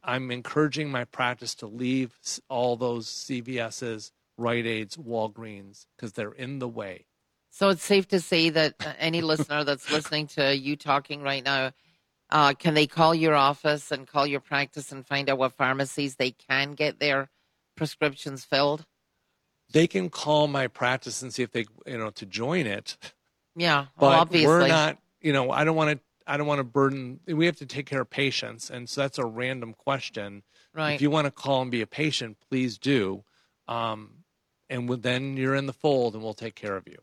I'm 0.00 0.30
encouraging 0.30 0.92
my 0.92 1.06
practice 1.06 1.56
to 1.56 1.66
leave 1.66 2.14
all 2.48 2.76
those 2.76 3.08
CVS's, 3.08 4.12
Rite 4.36 4.64
Aids, 4.64 4.96
Walgreens 4.96 5.86
because 5.96 6.12
they're 6.12 6.30
in 6.30 6.60
the 6.60 6.68
way. 6.68 7.06
So 7.50 7.70
it's 7.70 7.82
safe 7.82 8.08
to 8.08 8.20
say 8.20 8.50
that 8.50 8.74
uh, 8.84 8.92
any 8.98 9.20
listener 9.20 9.64
that's 9.64 9.90
listening 9.90 10.26
to 10.28 10.56
you 10.56 10.76
talking 10.76 11.22
right 11.22 11.44
now, 11.44 11.72
uh, 12.30 12.52
can 12.54 12.74
they 12.74 12.86
call 12.86 13.14
your 13.14 13.34
office 13.34 13.90
and 13.90 14.06
call 14.06 14.26
your 14.26 14.40
practice 14.40 14.92
and 14.92 15.06
find 15.06 15.30
out 15.30 15.38
what 15.38 15.56
pharmacies 15.56 16.16
they 16.16 16.30
can 16.30 16.74
get 16.74 17.00
their 17.00 17.30
prescriptions 17.76 18.44
filled? 18.44 18.84
They 19.72 19.86
can 19.86 20.10
call 20.10 20.48
my 20.48 20.66
practice 20.66 21.22
and 21.22 21.32
see 21.32 21.42
if 21.42 21.52
they, 21.52 21.66
you 21.86 21.98
know, 21.98 22.10
to 22.10 22.26
join 22.26 22.66
it. 22.66 22.96
Yeah, 23.56 23.86
but 23.98 24.18
obviously. 24.18 24.46
we're 24.46 24.68
not. 24.68 24.98
You 25.20 25.32
know, 25.32 25.50
I 25.50 25.64
don't 25.64 25.74
want 25.74 25.98
to. 25.98 26.00
I 26.26 26.36
don't 26.36 26.46
want 26.46 26.60
to 26.60 26.64
burden. 26.64 27.20
We 27.26 27.46
have 27.46 27.56
to 27.56 27.66
take 27.66 27.86
care 27.86 28.02
of 28.02 28.08
patients, 28.08 28.70
and 28.70 28.88
so 28.88 29.00
that's 29.00 29.18
a 29.18 29.24
random 29.24 29.74
question. 29.74 30.42
Right. 30.74 30.92
If 30.92 31.02
you 31.02 31.10
want 31.10 31.24
to 31.24 31.30
call 31.30 31.62
and 31.62 31.70
be 31.70 31.82
a 31.82 31.86
patient, 31.86 32.36
please 32.48 32.78
do. 32.78 33.24
Um, 33.66 34.24
and 34.70 34.88
then 34.88 35.36
you're 35.36 35.54
in 35.54 35.66
the 35.66 35.72
fold, 35.72 36.14
and 36.14 36.22
we'll 36.22 36.34
take 36.34 36.54
care 36.54 36.76
of 36.76 36.86
you. 36.86 36.98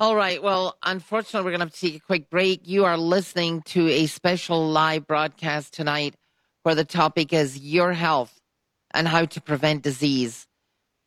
All 0.00 0.16
right. 0.16 0.42
Well, 0.42 0.78
unfortunately, 0.82 1.44
we're 1.44 1.58
going 1.58 1.60
to 1.60 1.66
have 1.66 1.74
to 1.74 1.78
take 1.78 1.96
a 1.96 2.00
quick 2.00 2.30
break. 2.30 2.66
You 2.66 2.86
are 2.86 2.96
listening 2.96 3.60
to 3.66 3.86
a 3.86 4.06
special 4.06 4.66
live 4.70 5.06
broadcast 5.06 5.74
tonight 5.74 6.14
where 6.62 6.74
the 6.74 6.86
topic 6.86 7.34
is 7.34 7.58
your 7.58 7.92
health 7.92 8.40
and 8.94 9.06
how 9.06 9.26
to 9.26 9.42
prevent 9.42 9.82
disease. 9.82 10.46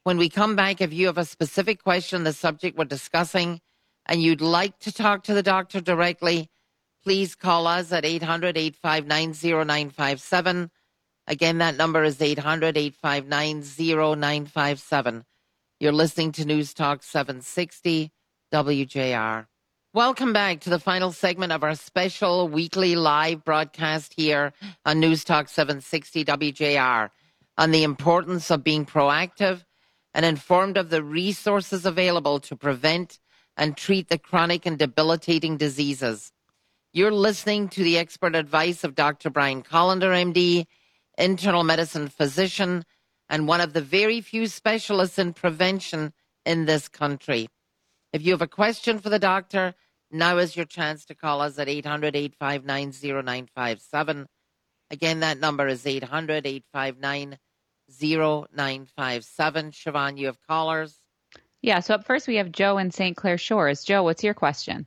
When 0.04 0.20
we 0.20 0.30
come 0.30 0.56
back, 0.56 0.80
if 0.80 0.94
you 0.94 1.08
have 1.08 1.18
a 1.18 1.26
specific 1.26 1.82
question, 1.82 2.24
the 2.24 2.34
subject 2.34 2.78
we're 2.78 2.86
discussing, 2.86 3.62
and 4.06 4.22
you'd 4.22 4.42
like 4.42 4.78
to 4.82 4.92
talk 4.92 5.24
to 5.24 5.34
the 5.34 5.42
doctor 5.42 5.82
directly, 5.82 6.52
please 7.04 7.34
call 7.34 7.66
us 7.66 7.92
at 7.92 8.06
800 8.06 8.60
859 8.60 9.34
0957. 9.66 10.70
Again, 11.26 11.58
that 11.58 11.78
number 11.78 12.04
is 12.04 12.22
800 12.22 12.78
859 12.78 13.64
0957. 13.64 15.24
You're 15.80 15.92
listening 15.92 16.32
to 16.34 16.46
News 16.46 16.76
Talk 16.76 17.02
760. 17.02 18.12
WJR. 18.54 19.48
Welcome 19.96 20.32
back 20.32 20.60
to 20.60 20.70
the 20.70 20.78
final 20.78 21.12
segment 21.12 21.52
of 21.52 21.64
our 21.64 21.74
special 21.74 22.48
weekly 22.48 22.96
live 22.96 23.44
broadcast 23.44 24.14
here 24.16 24.54
on 24.86 25.00
News 25.00 25.24
Talk 25.24 25.50
760 25.50 26.24
WJR 26.24 27.10
on 27.58 27.72
the 27.72 27.82
importance 27.82 28.52
of 28.52 28.64
being 28.64 28.86
proactive 28.86 29.64
and 30.14 30.24
informed 30.24 30.78
of 30.78 30.92
the 30.92 31.02
resources 31.02 31.84
available 31.84 32.40
to 32.42 32.56
prevent 32.56 33.18
and 33.58 33.76
treat 33.76 34.10
the 34.10 34.20
chronic 34.20 34.68
and 34.68 34.78
debilitating 34.78 35.58
diseases. 35.58 36.32
You're 36.94 37.12
listening 37.12 37.70
to 37.70 37.84
the 37.84 37.98
expert 37.98 38.36
advice 38.36 38.84
of 38.84 38.94
Dr. 38.94 39.32
Brian 39.32 39.64
Kolender, 39.64 40.14
MD, 40.32 40.68
internal 41.18 41.64
medicine 41.64 42.08
physician, 42.08 42.86
and 43.30 43.48
one 43.48 43.62
of 43.62 43.74
the 43.74 43.82
very 43.82 44.22
few 44.22 44.46
specialists 44.46 45.18
in 45.18 45.34
prevention 45.34 46.14
in 46.46 46.66
this 46.66 46.88
country. 46.88 47.50
If 48.14 48.24
you 48.24 48.32
have 48.32 48.44
a 48.44 48.48
question 48.48 49.00
for 49.00 49.10
the 49.10 49.18
doctor, 49.18 49.74
now 50.12 50.38
is 50.38 50.56
your 50.56 50.66
chance 50.66 51.06
to 51.06 51.16
call 51.16 51.42
us 51.42 51.58
at 51.58 51.68
800 51.68 52.16
859 52.16 52.92
0957. 52.92 54.28
Again, 54.92 55.20
that 55.22 55.40
number 55.40 55.68
is 55.68 55.88
800 55.88 56.46
859 56.46 57.40
0957. 57.90 59.72
Siobhan, 59.72 60.18
you 60.20 60.28
have 60.28 60.38
callers? 60.48 61.00
Yeah, 61.64 61.80
so 61.80 61.96
up 61.96 62.06
first 62.06 62.28
we 62.28 62.36
have 62.36 62.52
Joe 62.52 62.78
in 62.78 62.92
St. 62.92 63.18
Clair 63.18 63.40
Shores. 63.40 63.84
Joe, 63.84 64.04
what's 64.04 64.24
your 64.24 64.36
question? 64.36 64.86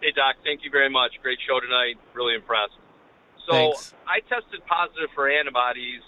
Hey, 0.00 0.12
Doc, 0.14 0.36
thank 0.44 0.62
you 0.62 0.70
very 0.70 0.90
much. 0.90 1.12
Great 1.22 1.38
show 1.48 1.58
tonight. 1.58 1.96
Really 2.14 2.36
impressed. 2.36 2.78
So, 3.48 3.52
Thanks. 3.52 3.94
I 4.06 4.20
tested 4.20 4.64
positive 4.66 5.08
for 5.14 5.28
antibodies 5.28 6.02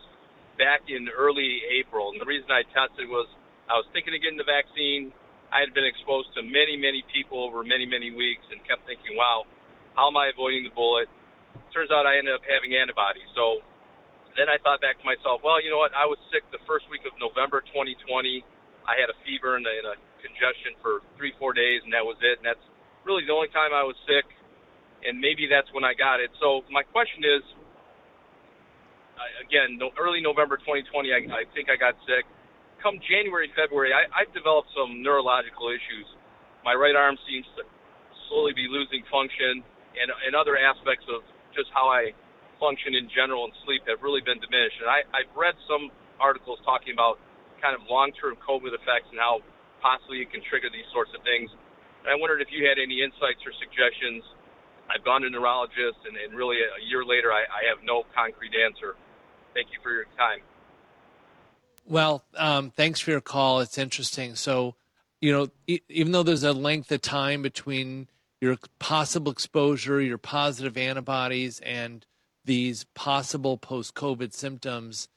back 0.59 0.83
in 0.87 1.09
early 1.09 1.63
April. 1.81 2.11
And 2.13 2.21
the 2.21 2.27
reason 2.27 2.51
I 2.51 2.63
tested 2.63 3.09
was 3.09 3.27
I 3.69 3.77
was 3.77 3.85
thinking 3.93 4.17
of 4.17 4.21
getting 4.25 4.41
the 4.41 4.49
vaccine. 4.49 5.13
I 5.53 5.61
had 5.61 5.77
been 5.77 5.85
exposed 5.85 6.33
to 6.37 6.45
many, 6.45 6.77
many 6.77 7.05
people 7.13 7.45
over 7.45 7.61
many, 7.65 7.85
many 7.85 8.13
weeks 8.13 8.45
and 8.49 8.61
kept 8.65 8.89
thinking, 8.89 9.17
wow, 9.17 9.45
how 9.93 10.09
am 10.09 10.17
I 10.17 10.33
avoiding 10.33 10.65
the 10.65 10.73
bullet? 10.73 11.09
Turns 11.73 11.93
out 11.93 12.09
I 12.09 12.17
ended 12.17 12.33
up 12.33 12.45
having 12.49 12.73
antibodies. 12.73 13.29
So 13.37 13.61
then 14.37 14.49
I 14.49 14.57
thought 14.65 14.81
back 14.81 14.97
to 15.01 15.07
myself, 15.09 15.45
well, 15.45 15.61
you 15.61 15.69
know 15.69 15.81
what? 15.81 15.93
I 15.93 16.09
was 16.09 16.17
sick 16.33 16.45
the 16.49 16.61
first 16.65 16.89
week 16.89 17.05
of 17.05 17.13
November 17.21 17.61
2020. 17.73 18.45
I 18.89 18.97
had 18.97 19.13
a 19.13 19.17
fever 19.25 19.61
and 19.61 19.65
a, 19.69 19.75
and 19.85 19.89
a 19.93 19.97
congestion 20.25 20.73
for 20.81 21.05
three, 21.21 21.37
four 21.37 21.53
days, 21.53 21.85
and 21.85 21.93
that 21.93 22.05
was 22.05 22.17
it. 22.25 22.41
And 22.41 22.49
that's 22.49 22.65
really 23.05 23.29
the 23.29 23.37
only 23.37 23.53
time 23.53 23.77
I 23.77 23.85
was 23.85 23.97
sick. 24.09 24.25
And 25.05 25.21
maybe 25.21 25.45
that's 25.45 25.69
when 25.77 25.85
I 25.85 25.93
got 25.93 26.25
it. 26.25 26.33
So 26.41 26.65
my 26.73 26.83
question 26.89 27.21
is, 27.21 27.45
again, 29.45 29.77
early 30.01 30.25
November 30.25 30.57
2020, 30.57 31.13
I, 31.13 31.21
I 31.29 31.43
think 31.53 31.69
I 31.69 31.77
got 31.77 31.93
sick 32.09 32.25
come 32.83 32.99
January, 33.05 33.51
February, 33.55 33.91
I, 33.93 34.07
I've 34.14 34.33
developed 34.35 34.71
some 34.75 35.03
neurological 35.03 35.71
issues. 35.71 36.07
My 36.64 36.75
right 36.75 36.95
arm 36.95 37.19
seems 37.27 37.47
to 37.59 37.62
slowly 38.29 38.53
be 38.53 38.69
losing 38.69 39.03
function, 39.09 39.64
and, 39.99 40.09
and 40.27 40.33
other 40.37 40.55
aspects 40.55 41.07
of 41.11 41.25
just 41.57 41.71
how 41.75 41.91
I 41.91 42.14
function 42.62 42.95
in 42.95 43.07
general 43.11 43.47
and 43.47 43.55
sleep 43.62 43.87
have 43.87 44.03
really 44.03 44.23
been 44.23 44.38
diminished. 44.43 44.79
And 44.83 44.91
I, 44.91 45.07
I've 45.14 45.31
read 45.35 45.55
some 45.71 45.91
articles 46.19 46.59
talking 46.67 46.95
about 46.95 47.23
kind 47.62 47.75
of 47.75 47.87
long-term 47.87 48.38
COVID 48.43 48.75
effects 48.75 49.11
and 49.11 49.19
how 49.19 49.43
possibly 49.83 50.23
it 50.23 50.31
can 50.31 50.43
trigger 50.47 50.71
these 50.71 50.87
sorts 50.91 51.11
of 51.14 51.23
things. 51.23 51.51
And 52.03 52.11
I 52.11 52.17
wondered 52.19 52.43
if 52.43 52.51
you 52.51 52.67
had 52.67 52.79
any 52.79 53.03
insights 53.03 53.43
or 53.47 53.55
suggestions. 53.59 54.23
I've 54.91 55.05
gone 55.07 55.23
to 55.23 55.31
neurologists, 55.31 56.03
and, 56.07 56.17
and 56.17 56.35
really 56.35 56.59
a 56.62 56.83
year 56.87 57.05
later, 57.05 57.31
I, 57.31 57.45
I 57.47 57.62
have 57.71 57.85
no 57.85 58.09
concrete 58.14 58.55
answer. 58.57 58.99
Thank 59.55 59.71
you 59.71 59.79
for 59.83 59.93
your 59.95 60.07
time. 60.19 60.43
Well, 61.88 62.22
um, 62.37 62.70
thanks 62.70 63.01
for 63.01 63.12
your 63.12 63.22
call. 63.22 63.61
It's 63.61 63.79
interesting. 63.79 64.35
So, 64.35 64.74
you 65.22 65.33
know, 65.33 65.48
e- 65.66 65.81
even 65.88 66.12
though 66.12 66.22
there's 66.22 66.44
a 66.44 66.53
length 66.53 66.92
of 66.92 67.01
time 67.01 67.40
between 67.40 68.09
your 68.42 68.59
possible 68.79 69.33
exposure, 69.33 69.98
your 69.98 70.18
positive 70.18 70.77
antibodies, 70.77 71.61
and 71.61 72.05
these 72.44 72.85
possible 72.94 73.57
post 73.57 73.94
COVID 73.94 74.35
symptoms, 74.35 75.09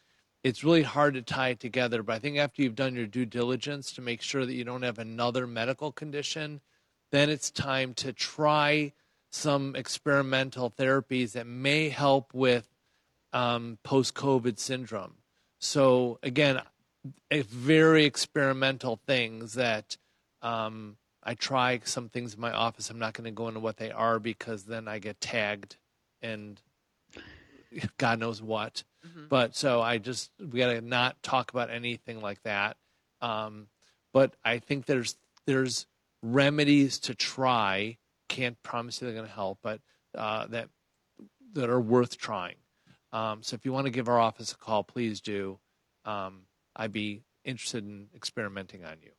it's 0.45 0.63
really 0.63 0.83
hard 0.83 1.15
to 1.15 1.21
tie 1.21 1.49
it 1.49 1.59
together. 1.59 2.03
But 2.03 2.13
I 2.13 2.19
think 2.19 2.37
after 2.37 2.61
you've 2.61 2.75
done 2.75 2.95
your 2.95 3.05
due 3.05 3.25
diligence 3.25 3.91
to 3.93 4.01
make 4.01 4.21
sure 4.21 4.45
that 4.45 4.53
you 4.53 4.63
don't 4.63 4.83
have 4.83 4.97
another 4.97 5.45
medical 5.45 5.91
condition, 5.91 6.61
then 7.11 7.29
it's 7.29 7.51
time 7.51 7.93
to 7.95 8.13
try 8.13 8.93
some 9.29 9.75
experimental 9.75 10.71
therapies 10.71 11.33
that 11.33 11.47
may 11.47 11.89
help 11.89 12.33
with 12.33 12.69
um, 13.33 13.77
post 13.83 14.15
COVID 14.15 14.57
syndrome. 14.57 15.15
So, 15.61 16.17
again, 16.23 16.59
a 17.29 17.41
very 17.43 18.05
experimental 18.05 18.99
things 19.05 19.53
that 19.53 19.95
um, 20.41 20.97
I 21.23 21.35
try 21.35 21.79
some 21.83 22.09
things 22.09 22.33
in 22.33 22.41
my 22.41 22.51
office. 22.51 22.89
I'm 22.89 22.99
not 22.99 23.13
going 23.13 23.25
to 23.25 23.31
go 23.31 23.47
into 23.47 23.59
what 23.59 23.77
they 23.77 23.91
are 23.91 24.19
because 24.19 24.63
then 24.63 24.87
I 24.87 24.99
get 24.99 25.21
tagged 25.21 25.77
and 26.21 26.59
God 27.97 28.19
knows 28.19 28.41
what. 28.41 28.83
Mm-hmm. 29.07 29.27
But 29.29 29.55
so 29.55 29.81
I 29.81 29.99
just 29.99 30.31
we 30.39 30.59
got 30.59 30.73
to 30.73 30.81
not 30.81 31.21
talk 31.21 31.51
about 31.51 31.69
anything 31.69 32.21
like 32.21 32.41
that. 32.43 32.77
Um, 33.21 33.67
but 34.13 34.35
I 34.43 34.59
think 34.59 34.87
there's 34.87 35.15
there's 35.45 35.85
remedies 36.23 36.99
to 36.99 37.15
try. 37.15 37.97
Can't 38.29 38.61
promise 38.63 39.01
you 39.01 39.07
they're 39.07 39.15
going 39.15 39.27
to 39.27 39.33
help, 39.33 39.59
but 39.61 39.79
uh, 40.15 40.47
that 40.47 40.69
that 41.53 41.69
are 41.69 41.79
worth 41.81 42.17
trying. 42.17 42.55
Um, 43.13 43.43
so 43.43 43.55
if 43.55 43.65
you 43.65 43.73
want 43.73 43.85
to 43.85 43.91
give 43.91 44.07
our 44.07 44.19
office 44.19 44.51
a 44.53 44.57
call, 44.57 44.83
please 44.83 45.21
do. 45.21 45.59
Um, 46.05 46.43
I'd 46.75 46.93
be 46.93 47.23
interested 47.43 47.83
in 47.83 48.07
experimenting 48.15 48.85
on 48.85 48.97
you. 49.01 49.11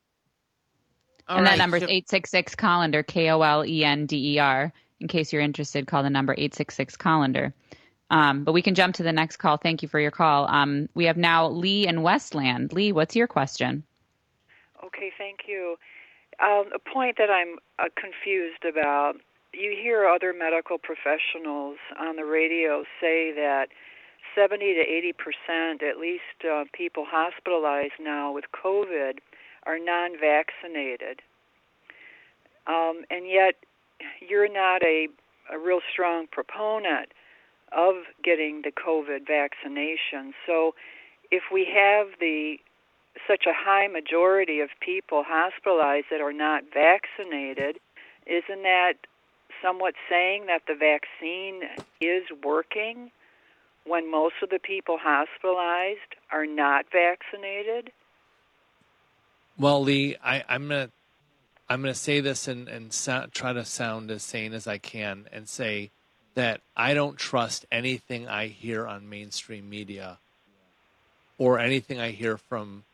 All 1.29 1.37
and 1.37 1.45
right. 1.45 1.53
that 1.53 1.59
number 1.59 1.77
is 1.77 1.83
866 1.85 2.55
Kolender, 2.57 3.07
K 3.07 3.31
O 3.31 3.41
L 3.43 3.65
E 3.65 3.85
N 3.85 4.07
D 4.07 4.35
E 4.35 4.39
R. 4.39 4.73
In 5.01 5.09
case 5.09 5.33
you're 5.33 5.43
interested, 5.43 5.87
call 5.87 6.03
the 6.03 6.11
number 6.11 6.33
866 6.33 6.97
Kolender. 6.97 7.53
Um, 8.11 8.45
but 8.45 8.53
we 8.53 8.63
can 8.63 8.75
jump 8.75 8.97
to 8.97 9.03
the 9.03 9.13
next 9.13 9.39
call. 9.39 9.57
Thank 9.57 9.83
you 9.83 9.89
for 9.89 9.99
your 9.99 10.11
call. 10.11 10.47
Um, 10.49 10.89
we 10.95 11.07
have 11.07 11.17
now 11.17 11.49
Lee 11.49 11.87
in 11.87 12.03
Westland. 12.03 12.73
Lee, 12.73 12.93
what's 12.93 13.17
your 13.17 13.27
question? 13.27 13.85
Okay, 14.85 15.11
thank 15.17 15.41
you. 15.49 15.77
Um, 16.41 16.67
a 16.75 16.79
point 16.79 17.17
that 17.19 17.31
I'm 17.31 17.57
uh, 17.79 17.89
confused 17.97 18.65
about 18.69 19.15
you 19.53 19.77
hear 19.81 20.07
other 20.07 20.33
medical 20.33 20.79
professionals 20.79 21.77
on 21.99 22.17
the 22.17 22.25
radio 22.25 22.85
say 23.01 23.33
that 23.33 23.69
70 24.35 24.75
to 24.75 24.81
80 24.81 25.13
percent, 25.13 25.83
at 25.83 25.99
least, 25.99 26.45
uh, 26.45 26.65
people 26.73 27.05
hospitalized 27.07 28.01
now 28.01 28.33
with 28.33 28.45
COVID 28.53 29.19
are 29.65 29.79
non-vaccinated, 29.79 31.21
um, 32.67 33.05
and 33.11 33.29
yet 33.29 33.55
you're 34.27 34.53
not 34.53 34.83
a, 34.83 35.09
a 35.53 35.59
real 35.59 35.81
strong 35.93 36.27
proponent 36.31 37.11
of 37.73 37.95
getting 38.25 38.63
the 38.63 38.73
COVID 38.73 39.27
vaccination. 39.27 40.35
So, 40.47 40.75
if 41.31 41.45
we 41.53 41.67
have 41.75 42.09
the 42.21 42.57
such 43.29 43.45
a 43.47 43.53
high 43.53 43.89
majority 43.89 44.61
of 44.61 44.71
people 44.81 45.23
hospitalized 45.27 46.07
that 46.11 46.21
are 46.21 46.33
not 46.33 46.65
vaccinated, 46.73 47.79
isn't 48.27 48.63
that 48.63 48.95
somewhat 49.63 49.95
saying 50.11 50.47
that 50.47 50.63
the 50.67 50.75
vaccine 50.75 51.63
is 52.01 52.25
working 52.45 53.11
when 53.85 54.11
most 54.11 54.35
of 54.43 54.51
the 54.51 54.59
people 54.59 54.99
hospitalized 55.01 56.17
are 56.31 56.47
not 56.47 56.87
vaccinated? 56.93 57.91
Well, 59.59 59.83
Lee, 59.83 60.17
I, 60.23 60.45
am 60.49 60.69
gonna 60.69 60.91
I'm 61.69 61.83
gonna 61.83 61.95
say 61.95 62.21
this 62.21 62.49
and 62.49 62.69
and 62.69 62.93
so, 62.93 63.27
try 63.33 63.53
to 63.53 63.65
sound 63.65 64.11
as 64.11 64.23
sane 64.23 64.53
as 64.53 64.67
I 64.67 64.79
can 64.79 65.27
and 65.33 65.49
say 65.49 65.91
that 66.35 66.61
I 66.77 66.95
don't 66.95 67.19
trust 67.19 67.67
anything 67.71 68.29
I 68.29 68.47
hear 68.47 68.87
on 68.87 69.09
mainstream 69.09 69.69
media 69.69 70.19
or 71.39 71.59
anything 71.59 72.01
I 72.01 72.11
hear 72.11 72.37
from 72.37 72.85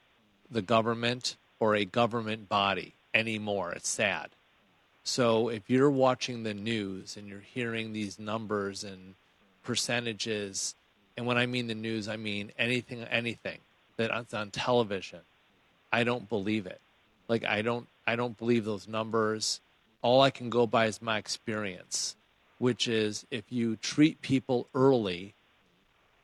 the 0.50 0.62
government 0.62 1.36
or 1.60 1.74
a 1.74 1.84
government 1.84 2.48
body 2.48 2.94
anymore. 3.14 3.72
It's 3.72 3.88
sad. 3.88 4.30
So 5.10 5.48
if 5.48 5.70
you're 5.70 5.90
watching 5.90 6.42
the 6.42 6.52
news 6.52 7.16
and 7.16 7.26
you're 7.26 7.40
hearing 7.40 7.94
these 7.94 8.18
numbers 8.18 8.84
and 8.84 9.14
percentages, 9.62 10.74
and 11.16 11.24
when 11.24 11.38
I 11.38 11.46
mean 11.46 11.66
the 11.66 11.74
news, 11.74 12.08
I 12.08 12.18
mean 12.18 12.52
anything, 12.58 13.02
anything 13.04 13.56
that's 13.96 14.34
on 14.34 14.50
television, 14.50 15.20
I 15.90 16.04
don't 16.04 16.28
believe 16.28 16.66
it. 16.66 16.82
Like 17.26 17.46
I 17.46 17.62
don't, 17.62 17.88
I 18.06 18.16
don't 18.16 18.36
believe 18.36 18.66
those 18.66 18.86
numbers. 18.86 19.62
All 20.02 20.20
I 20.20 20.28
can 20.28 20.50
go 20.50 20.66
by 20.66 20.84
is 20.84 21.00
my 21.00 21.16
experience, 21.16 22.14
which 22.58 22.86
is 22.86 23.24
if 23.30 23.50
you 23.50 23.76
treat 23.76 24.20
people 24.20 24.68
early, 24.74 25.32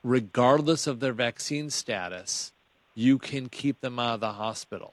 regardless 0.02 0.86
of 0.86 1.00
their 1.00 1.14
vaccine 1.14 1.70
status, 1.70 2.52
you 2.94 3.16
can 3.16 3.48
keep 3.48 3.80
them 3.80 3.98
out 3.98 4.16
of 4.16 4.20
the 4.20 4.32
hospital. 4.32 4.92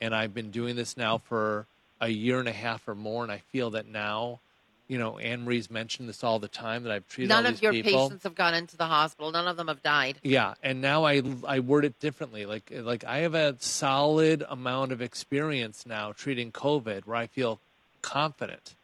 And 0.00 0.14
I've 0.14 0.32
been 0.32 0.50
doing 0.50 0.76
this 0.76 0.96
now 0.96 1.18
for 1.18 1.66
a 2.00 2.08
year 2.08 2.38
and 2.38 2.48
a 2.48 2.52
half 2.52 2.86
or 2.88 2.94
more, 2.94 3.22
and 3.22 3.32
I 3.32 3.38
feel 3.38 3.70
that 3.70 3.86
now, 3.86 4.40
you 4.86 4.98
know, 4.98 5.18
Anne 5.18 5.44
Marie's 5.44 5.70
mentioned 5.70 6.08
this 6.08 6.22
all 6.24 6.38
the 6.38 6.48
time 6.48 6.84
that 6.84 6.92
I've 6.92 7.06
treated 7.08 7.28
None 7.28 7.46
of 7.46 7.60
your 7.62 7.72
people. 7.72 8.08
patients 8.08 8.22
have 8.22 8.34
gone 8.34 8.54
into 8.54 8.76
the 8.76 8.86
hospital. 8.86 9.30
None 9.30 9.46
of 9.46 9.56
them 9.56 9.68
have 9.68 9.82
died. 9.82 10.18
Yeah, 10.22 10.54
and 10.62 10.80
now 10.80 11.04
I 11.04 11.22
I 11.46 11.60
word 11.60 11.84
it 11.84 11.98
differently. 12.00 12.46
Like 12.46 12.72
like 12.72 13.04
I 13.04 13.18
have 13.18 13.34
a 13.34 13.56
solid 13.58 14.44
amount 14.48 14.92
of 14.92 15.02
experience 15.02 15.84
now 15.86 16.12
treating 16.12 16.52
COVID, 16.52 17.06
where 17.06 17.16
I 17.16 17.26
feel 17.26 17.60
confident 18.02 18.74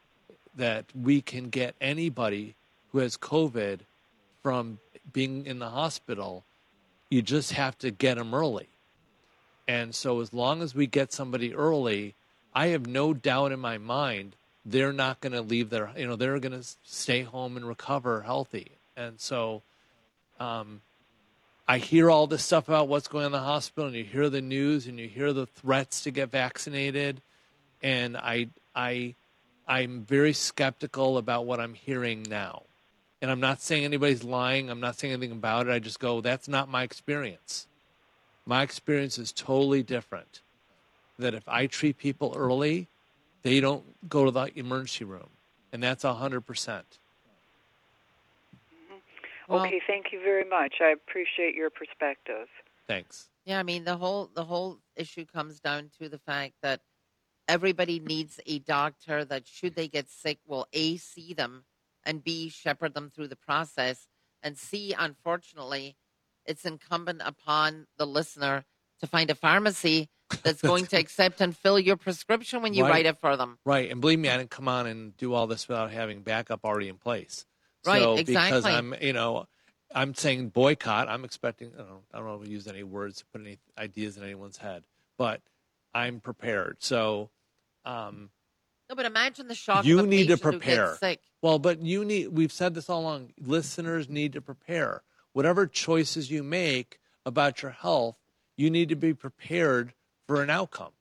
that 0.55 0.85
we 0.93 1.21
can 1.21 1.49
get 1.49 1.75
anybody 1.81 2.55
who 2.91 2.99
has 2.99 3.17
COVID 3.17 3.79
from 4.41 4.79
being 5.11 5.45
in 5.45 5.59
the 5.59 5.69
hospital. 5.69 6.43
You 7.09 7.21
just 7.21 7.53
have 7.53 7.77
to 7.79 7.91
get 7.91 8.17
them 8.17 8.33
early. 8.33 8.67
And 9.67 9.95
so, 9.95 10.21
as 10.21 10.33
long 10.33 10.61
as 10.61 10.75
we 10.75 10.85
get 10.85 11.11
somebody 11.11 11.53
early, 11.53 12.13
I 12.55 12.67
have 12.67 12.87
no 12.87 13.13
doubt 13.13 13.51
in 13.51 13.59
my 13.59 13.77
mind 13.77 14.35
they're 14.65 14.93
not 14.93 15.19
going 15.19 15.33
to 15.33 15.41
leave 15.41 15.69
their, 15.69 15.91
you 15.95 16.07
know, 16.07 16.15
they're 16.15 16.39
going 16.39 16.59
to 16.59 16.67
stay 16.83 17.21
home 17.21 17.55
and 17.55 17.67
recover 17.67 18.21
healthy. 18.21 18.71
And 18.97 19.19
so, 19.19 19.61
um, 20.39 20.81
I 21.67 21.77
hear 21.77 22.09
all 22.09 22.27
this 22.27 22.43
stuff 22.43 22.67
about 22.67 22.87
what's 22.87 23.07
going 23.07 23.25
on 23.25 23.27
in 23.27 23.31
the 23.31 23.39
hospital, 23.39 23.87
and 23.87 23.95
you 23.95 24.03
hear 24.03 24.29
the 24.29 24.41
news, 24.41 24.87
and 24.87 24.99
you 24.99 25.07
hear 25.07 25.33
the 25.33 25.47
threats 25.47 26.01
to 26.01 26.11
get 26.11 26.31
vaccinated, 26.31 27.21
and 27.81 28.15
I, 28.15 28.47
I, 28.75 29.15
I'm 29.67 30.01
very 30.01 30.33
skeptical 30.33 31.17
about 31.17 31.45
what 31.45 31.59
I'm 31.59 31.73
hearing 31.73 32.23
now. 32.29 32.63
And 33.21 33.31
I'm 33.31 33.39
not 33.39 33.61
saying 33.61 33.83
anybody's 33.83 34.23
lying. 34.23 34.69
I'm 34.69 34.79
not 34.79 34.97
saying 34.97 35.13
anything 35.13 35.31
about 35.31 35.67
it. 35.67 35.71
I 35.71 35.79
just 35.79 35.99
go, 35.99 36.21
that's 36.21 36.47
not 36.47 36.69
my 36.69 36.83
experience. 36.83 37.65
My 38.45 38.61
experience 38.61 39.17
is 39.17 39.31
totally 39.31 39.81
different 39.81 40.41
that 41.19 41.33
if 41.33 41.47
I 41.47 41.67
treat 41.67 41.97
people 41.97 42.33
early, 42.35 42.87
they 43.43 43.59
don't 43.59 43.83
go 44.09 44.25
to 44.25 44.31
the 44.31 44.51
emergency 44.57 45.05
room, 45.05 45.29
and 45.71 45.81
that's 45.81 46.03
a 46.03 46.13
hundred 46.13 46.41
percent. 46.41 46.99
Mm-hmm. 48.91 49.53
Okay, 49.53 49.81
thank 49.85 50.07
you 50.11 50.19
very 50.19 50.47
much. 50.47 50.75
I 50.81 50.91
appreciate 50.91 51.55
your 51.55 51.69
perspective. 51.69 52.47
Thanks. 52.87 53.29
Yeah, 53.45 53.59
I 53.59 53.63
mean 53.63 53.83
the 53.83 53.97
whole 53.97 54.29
the 54.33 54.45
whole 54.45 54.79
issue 54.95 55.25
comes 55.25 55.59
down 55.59 55.91
to 55.99 56.09
the 56.09 56.17
fact 56.17 56.53
that 56.61 56.81
everybody 57.47 57.99
needs 57.99 58.39
a 58.45 58.59
doctor 58.59 59.23
that 59.25 59.47
should 59.47 59.75
they 59.75 59.87
get 59.87 60.09
sick 60.09 60.39
will 60.47 60.67
a 60.73 60.97
see 60.97 61.33
them 61.33 61.65
and 62.03 62.23
b 62.23 62.49
shepherd 62.49 62.93
them 62.93 63.11
through 63.13 63.27
the 63.27 63.35
process 63.35 64.07
and 64.41 64.57
c 64.57 64.95
unfortunately 64.97 65.95
it's 66.45 66.65
incumbent 66.65 67.21
upon 67.23 67.85
the 67.97 68.07
listener 68.07 68.65
to 68.99 69.07
find 69.07 69.29
a 69.29 69.35
pharmacy 69.35 70.09
that's 70.43 70.61
going 70.63 70.85
to 70.87 70.97
accept 70.97 71.41
and 71.41 71.55
fill 71.55 71.79
your 71.79 71.97
prescription 71.97 72.61
when 72.61 72.73
you 72.73 72.83
right. 72.83 72.91
write 72.91 73.05
it 73.05 73.17
for 73.19 73.37
them. 73.37 73.57
Right. 73.65 73.91
And 73.91 74.01
believe 74.01 74.19
me, 74.19 74.29
I 74.29 74.37
didn't 74.37 74.51
come 74.51 74.67
on 74.67 74.87
and 74.87 75.15
do 75.17 75.33
all 75.33 75.47
this 75.47 75.67
without 75.67 75.91
having 75.91 76.21
backup 76.21 76.61
already 76.63 76.89
in 76.89 76.97
place. 76.97 77.45
Right, 77.85 78.01
so 78.01 78.15
exactly. 78.15 78.61
because 78.61 78.65
I'm, 78.65 78.95
you 78.99 79.13
know, 79.13 79.45
I'm 79.93 80.13
saying 80.15 80.49
boycott. 80.49 81.07
I'm 81.07 81.23
expecting. 81.23 81.71
I 81.75 81.77
don't, 81.77 81.87
know, 81.87 82.01
I 82.13 82.17
don't 82.17 82.27
know 82.27 82.35
if 82.35 82.41
we 82.41 82.49
use 82.49 82.67
any 82.67 82.83
words 82.83 83.19
to 83.19 83.25
put 83.25 83.41
any 83.41 83.59
ideas 83.77 84.17
in 84.17 84.23
anyone's 84.23 84.57
head, 84.57 84.83
but 85.17 85.41
I'm 85.93 86.19
prepared. 86.19 86.77
So, 86.79 87.29
um, 87.85 88.29
no, 88.89 88.95
but 88.95 89.05
imagine 89.05 89.47
the 89.47 89.55
shock. 89.55 89.85
You 89.85 90.05
need 90.05 90.27
to 90.27 90.37
prepare. 90.37 90.95
sick. 90.97 91.21
Well, 91.41 91.59
but 91.59 91.81
you 91.81 92.03
need. 92.03 92.27
We've 92.29 92.51
said 92.51 92.73
this 92.73 92.89
all 92.89 93.01
along. 93.01 93.33
Listeners 93.39 94.09
need 94.09 94.33
to 94.33 94.41
prepare. 94.41 95.03
Whatever 95.33 95.67
choices 95.67 96.31
you 96.31 96.43
make 96.43 96.99
about 97.25 97.61
your 97.61 97.71
health, 97.71 98.17
you 98.57 98.69
need 98.69 98.89
to 98.89 98.95
be 98.95 99.13
prepared 99.13 99.93
for 100.27 100.41
an 100.41 100.49
outcome. 100.49 100.91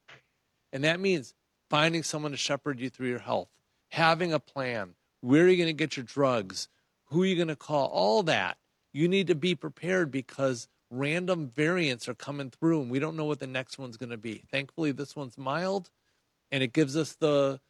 And 0.73 0.85
that 0.85 1.01
means 1.01 1.35
finding 1.71 2.03
someone 2.03 2.33
to 2.33 2.37
shepherd 2.37 2.81
you 2.81 2.91
through 2.91 3.09
your 3.09 3.19
health, 3.21 3.49
having 3.91 4.33
a 4.33 4.39
plan. 4.39 4.95
Where 5.21 5.45
are 5.45 5.49
you 5.49 5.57
going 5.57 5.69
to 5.69 5.73
get 5.73 5.97
your 5.97 6.05
drugs? 6.05 6.69
Who 7.07 7.23
are 7.23 7.27
you 7.27 7.37
going 7.37 7.49
to 7.49 7.57
call? 7.57 7.87
All 7.89 8.23
that. 8.25 8.59
You 8.93 9.09
need 9.09 9.29
to 9.29 9.35
be 9.35 9.55
prepared 9.55 10.11
because 10.11 10.69
random 10.91 11.49
variants 11.49 12.09
are 12.09 12.15
coming 12.15 12.51
through 12.51 12.83
and 12.83 12.91
we 12.91 12.99
don't 12.99 13.17
know 13.17 13.25
what 13.25 13.41
the 13.41 13.47
next 13.47 13.79
one's 13.79 13.97
going 13.97 14.11
to 14.11 14.17
be. 14.17 14.43
Thankfully, 14.51 14.93
this 14.93 15.17
one's 15.17 15.39
mild 15.39 15.91
and 16.55 16.63
it 16.63 16.73
gives 16.73 16.97
us 16.97 17.15
the 17.15 17.61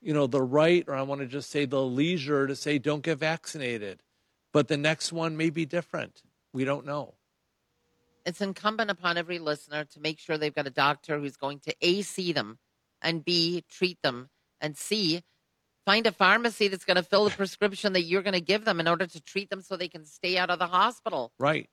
you 0.00 0.12
know 0.14 0.26
the 0.26 0.42
right 0.42 0.84
or 0.88 0.94
i 0.94 1.02
want 1.02 1.20
to 1.20 1.26
just 1.26 1.50
say 1.50 1.64
the 1.64 1.80
leisure 1.80 2.46
to 2.46 2.56
say 2.56 2.78
don't 2.78 3.02
get 3.02 3.18
vaccinated 3.18 4.02
but 4.52 4.68
the 4.68 4.76
next 4.76 5.12
one 5.12 5.36
may 5.36 5.50
be 5.50 5.64
different 5.64 6.22
we 6.52 6.64
don't 6.64 6.84
know 6.84 7.14
it's 8.24 8.40
incumbent 8.40 8.90
upon 8.90 9.16
every 9.16 9.38
listener 9.38 9.84
to 9.84 10.00
make 10.00 10.18
sure 10.18 10.36
they've 10.36 10.54
got 10.54 10.66
a 10.66 10.70
doctor 10.70 11.18
who's 11.18 11.36
going 11.36 11.60
to 11.60 11.74
a 11.80 12.02
see 12.02 12.32
them 12.32 12.58
and 13.02 13.24
b 13.24 13.64
treat 13.68 13.98
them 14.02 14.28
and 14.60 14.76
c 14.76 15.22
find 15.86 16.06
a 16.06 16.12
pharmacy 16.12 16.68
that's 16.68 16.84
going 16.84 16.96
to 16.96 17.02
fill 17.02 17.24
the 17.24 17.30
prescription 17.30 17.92
that 17.94 18.02
you're 18.02 18.22
going 18.22 18.34
to 18.34 18.40
give 18.40 18.64
them 18.64 18.80
in 18.80 18.88
order 18.88 19.06
to 19.06 19.20
treat 19.20 19.50
them 19.50 19.60
so 19.62 19.76
they 19.76 19.88
can 19.88 20.04
stay 20.04 20.38
out 20.38 20.50
of 20.50 20.58
the 20.58 20.66
hospital. 20.66 21.32
Right. 21.38 21.68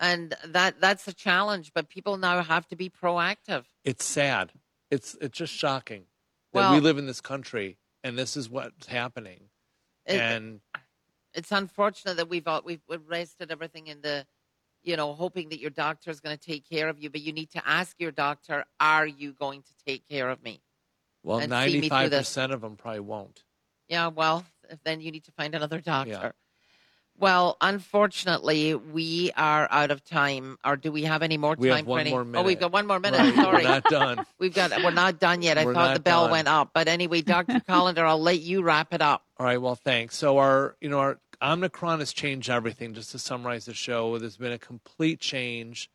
And 0.00 0.34
that 0.46 0.80
that's 0.80 1.08
a 1.08 1.12
challenge 1.12 1.72
but 1.74 1.88
people 1.88 2.16
now 2.16 2.42
have 2.42 2.66
to 2.68 2.76
be 2.76 2.88
proactive. 2.88 3.64
It's 3.84 4.04
sad. 4.04 4.52
It's 4.90 5.16
it's 5.20 5.36
just 5.36 5.52
shocking 5.52 6.04
that 6.52 6.60
well, 6.60 6.74
we 6.74 6.80
live 6.80 6.98
in 6.98 7.06
this 7.06 7.20
country 7.20 7.78
and 8.04 8.16
this 8.16 8.36
is 8.36 8.48
what's 8.48 8.86
happening. 8.86 9.50
It, 10.06 10.20
and 10.20 10.60
it's 11.34 11.52
unfortunate 11.52 12.16
that 12.16 12.28
we've 12.28 12.46
all, 12.46 12.62
we've, 12.64 12.80
we've 12.88 13.06
rested 13.08 13.50
everything 13.50 13.88
in 13.88 14.00
the 14.00 14.24
you 14.88 14.96
know, 14.96 15.12
hoping 15.12 15.50
that 15.50 15.60
your 15.60 15.70
doctor 15.70 16.10
is 16.10 16.18
going 16.18 16.36
to 16.36 16.42
take 16.42 16.66
care 16.66 16.88
of 16.88 16.98
you, 16.98 17.10
but 17.10 17.20
you 17.20 17.30
need 17.30 17.50
to 17.50 17.62
ask 17.68 17.94
your 18.00 18.10
doctor, 18.10 18.64
are 18.80 19.06
you 19.06 19.34
going 19.34 19.60
to 19.60 19.72
take 19.86 20.08
care 20.08 20.30
of 20.30 20.42
me? 20.42 20.62
Well, 21.22 21.40
95% 21.40 22.52
of 22.52 22.62
them 22.62 22.76
probably 22.76 23.00
won't. 23.00 23.44
Yeah, 23.88 24.06
well, 24.06 24.46
then 24.84 25.02
you 25.02 25.10
need 25.10 25.24
to 25.24 25.32
find 25.32 25.54
another 25.54 25.82
doctor. 25.82 26.10
Yeah. 26.10 26.30
Well, 27.20 27.58
unfortunately, 27.60 28.76
we 28.76 29.30
are 29.36 29.68
out 29.70 29.90
of 29.90 30.04
time. 30.04 30.56
Or 30.64 30.76
do 30.76 30.90
we 30.90 31.02
have 31.02 31.22
any 31.22 31.36
more 31.36 31.56
time 31.56 31.62
we 31.62 31.68
have 31.68 31.86
one 31.86 32.00
any? 32.00 32.10
More 32.10 32.24
minute. 32.24 32.40
Oh, 32.40 32.44
we've 32.44 32.60
got 32.60 32.72
one 32.72 32.86
more 32.86 33.00
minute. 33.00 33.18
Right. 33.18 33.34
Sorry, 33.34 33.64
we're 33.64 33.68
not 33.68 33.84
done. 33.84 34.26
We've 34.38 34.54
got. 34.54 34.70
We're 34.84 34.92
not 34.92 35.18
done 35.18 35.42
yet. 35.42 35.58
I 35.58 35.64
we're 35.64 35.74
thought 35.74 35.94
the 35.94 36.00
bell 36.00 36.24
done. 36.24 36.30
went 36.30 36.48
up, 36.48 36.70
but 36.72 36.86
anyway, 36.86 37.22
Doctor 37.22 37.54
Kolender, 37.68 38.06
I'll 38.06 38.22
let 38.22 38.40
you 38.40 38.62
wrap 38.62 38.94
it 38.94 39.02
up. 39.02 39.24
All 39.36 39.46
right. 39.46 39.60
Well, 39.60 39.74
thanks. 39.74 40.16
So 40.16 40.38
our, 40.38 40.76
you 40.80 40.88
know, 40.88 41.00
our 41.00 41.18
Omicron 41.40 42.00
has 42.00 42.12
changed 42.12 42.50
everything. 42.50 42.94
Just 42.94 43.12
to 43.12 43.18
summarize 43.18 43.66
the 43.66 43.74
show, 43.74 44.18
there's 44.18 44.36
been 44.36 44.52
a 44.52 44.58
complete 44.58 45.20
change. 45.20 45.90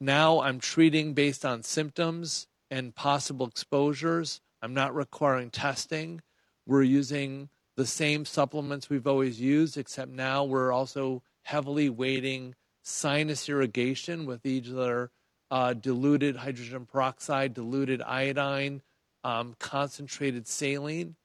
Now 0.00 0.40
I'm 0.40 0.60
treating 0.60 1.14
based 1.14 1.44
on 1.44 1.62
symptoms 1.62 2.46
and 2.70 2.94
possible 2.94 3.46
exposures. 3.46 4.40
I'm 4.62 4.74
not 4.74 4.94
requiring 4.94 5.50
testing. 5.50 6.20
We're 6.66 6.82
using 6.82 7.48
the 7.76 7.86
same 7.86 8.24
supplements 8.24 8.90
we've 8.90 9.06
always 9.06 9.40
used, 9.40 9.78
except 9.78 10.10
now 10.10 10.44
we're 10.44 10.72
also 10.72 11.22
heavily 11.44 11.88
weighting 11.88 12.54
sinus 12.82 13.48
irrigation 13.48 14.26
with 14.26 14.44
either 14.44 15.10
uh, 15.50 15.72
diluted 15.72 16.36
hydrogen 16.36 16.86
peroxide, 16.86 17.54
diluted 17.54 18.02
iodine, 18.02 18.82
um, 19.24 19.54
concentrated 19.58 20.46
saline. 20.46 21.16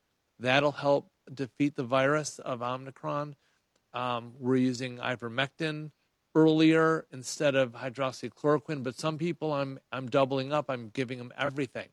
That'll 0.44 0.74
help 0.74 1.08
defeat 1.34 1.78
the 1.78 1.86
virus 1.86 2.38
of 2.38 2.62
Omicron. 2.62 3.38
Um, 3.94 4.34
we're 4.38 4.58
using 4.58 4.98
ivermectin 4.98 5.92
earlier 6.36 7.06
instead 7.14 7.56
of 7.56 7.72
hydroxychloroquine, 7.72 8.84
but 8.84 9.00
some 9.00 9.18
people 9.18 9.54
I'm 9.54 9.80
I'm 9.94 10.10
doubling 10.10 10.52
up. 10.52 10.66
I'm 10.68 10.90
giving 10.90 11.18
them 11.18 11.32
everything, 11.38 11.88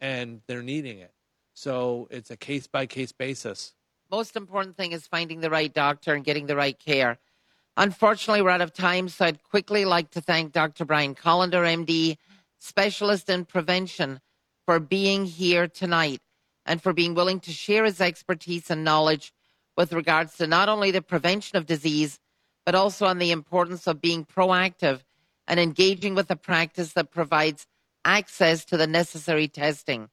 and 0.00 0.40
they're 0.48 0.64
needing 0.64 0.98
it. 0.98 1.12
So 1.54 2.08
it's 2.10 2.32
a 2.32 2.36
case 2.36 2.66
by 2.66 2.86
case 2.86 3.12
basis. 3.12 3.74
Most 4.10 4.34
important 4.34 4.76
thing 4.76 4.90
is 4.90 5.06
finding 5.06 5.40
the 5.40 5.50
right 5.50 5.72
doctor 5.72 6.14
and 6.14 6.24
getting 6.24 6.46
the 6.46 6.56
right 6.56 6.76
care. 6.76 7.18
Unfortunately, 7.76 8.42
we're 8.42 8.50
out 8.50 8.60
of 8.60 8.72
time, 8.72 9.08
so 9.08 9.26
I'd 9.26 9.42
quickly 9.44 9.84
like 9.84 10.10
to 10.10 10.20
thank 10.20 10.52
Dr. 10.52 10.84
Brian 10.84 11.14
Kolender, 11.14 11.64
MD, 11.64 12.16
specialist 12.58 13.30
in 13.30 13.44
prevention, 13.44 14.20
for 14.66 14.80
being 14.80 15.26
here 15.26 15.68
tonight 15.68 16.20
and 16.66 16.82
for 16.82 16.92
being 16.92 17.14
willing 17.14 17.40
to 17.40 17.52
share 17.52 17.84
his 17.84 18.00
expertise 18.00 18.70
and 18.70 18.84
knowledge 18.84 19.32
with 19.76 19.92
regards 19.92 20.36
to 20.36 20.46
not 20.46 20.68
only 20.68 20.90
the 20.90 21.02
prevention 21.02 21.56
of 21.56 21.66
disease, 21.66 22.18
but 22.64 22.74
also 22.74 23.06
on 23.06 23.18
the 23.18 23.30
importance 23.30 23.86
of 23.86 24.00
being 24.00 24.24
proactive 24.24 25.00
and 25.46 25.58
engaging 25.58 26.14
with 26.14 26.30
a 26.30 26.36
practice 26.36 26.92
that 26.92 27.10
provides 27.10 27.66
access 28.04 28.64
to 28.66 28.76
the 28.76 28.86
necessary 28.86 29.48
testing. 29.48 30.08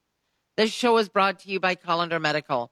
This 0.57 0.71
show 0.71 0.97
is 0.97 1.09
brought 1.09 1.39
to 1.39 1.49
you 1.49 1.59
by 1.59 1.75
Kolender 1.75 2.19
Medical. 2.19 2.71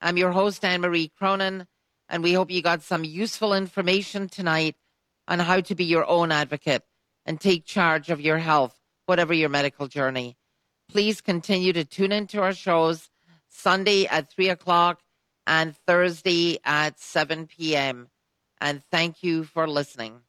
I'm 0.00 0.16
your 0.16 0.32
host, 0.32 0.64
Anne 0.64 0.80
Marie 0.80 1.12
Cronin, 1.16 1.66
and 2.08 2.22
we 2.22 2.32
hope 2.32 2.50
you 2.50 2.62
got 2.62 2.82
some 2.82 3.04
useful 3.04 3.54
information 3.54 4.28
tonight 4.28 4.76
on 5.28 5.38
how 5.38 5.60
to 5.60 5.74
be 5.74 5.84
your 5.84 6.06
own 6.08 6.32
advocate 6.32 6.82
and 7.24 7.40
take 7.40 7.64
charge 7.64 8.10
of 8.10 8.20
your 8.20 8.38
health, 8.38 8.78
whatever 9.06 9.32
your 9.32 9.48
medical 9.48 9.86
journey. 9.86 10.36
Please 10.90 11.20
continue 11.20 11.72
to 11.72 11.84
tune 11.84 12.12
into 12.12 12.42
our 12.42 12.52
shows 12.52 13.08
Sunday 13.52 14.06
at 14.06 14.30
3 14.32 14.48
o'clock 14.48 15.00
and 15.46 15.76
Thursday 15.86 16.58
at 16.64 16.98
7 16.98 17.46
p.m. 17.46 18.08
And 18.60 18.82
thank 18.90 19.22
you 19.22 19.44
for 19.44 19.68
listening. 19.68 20.22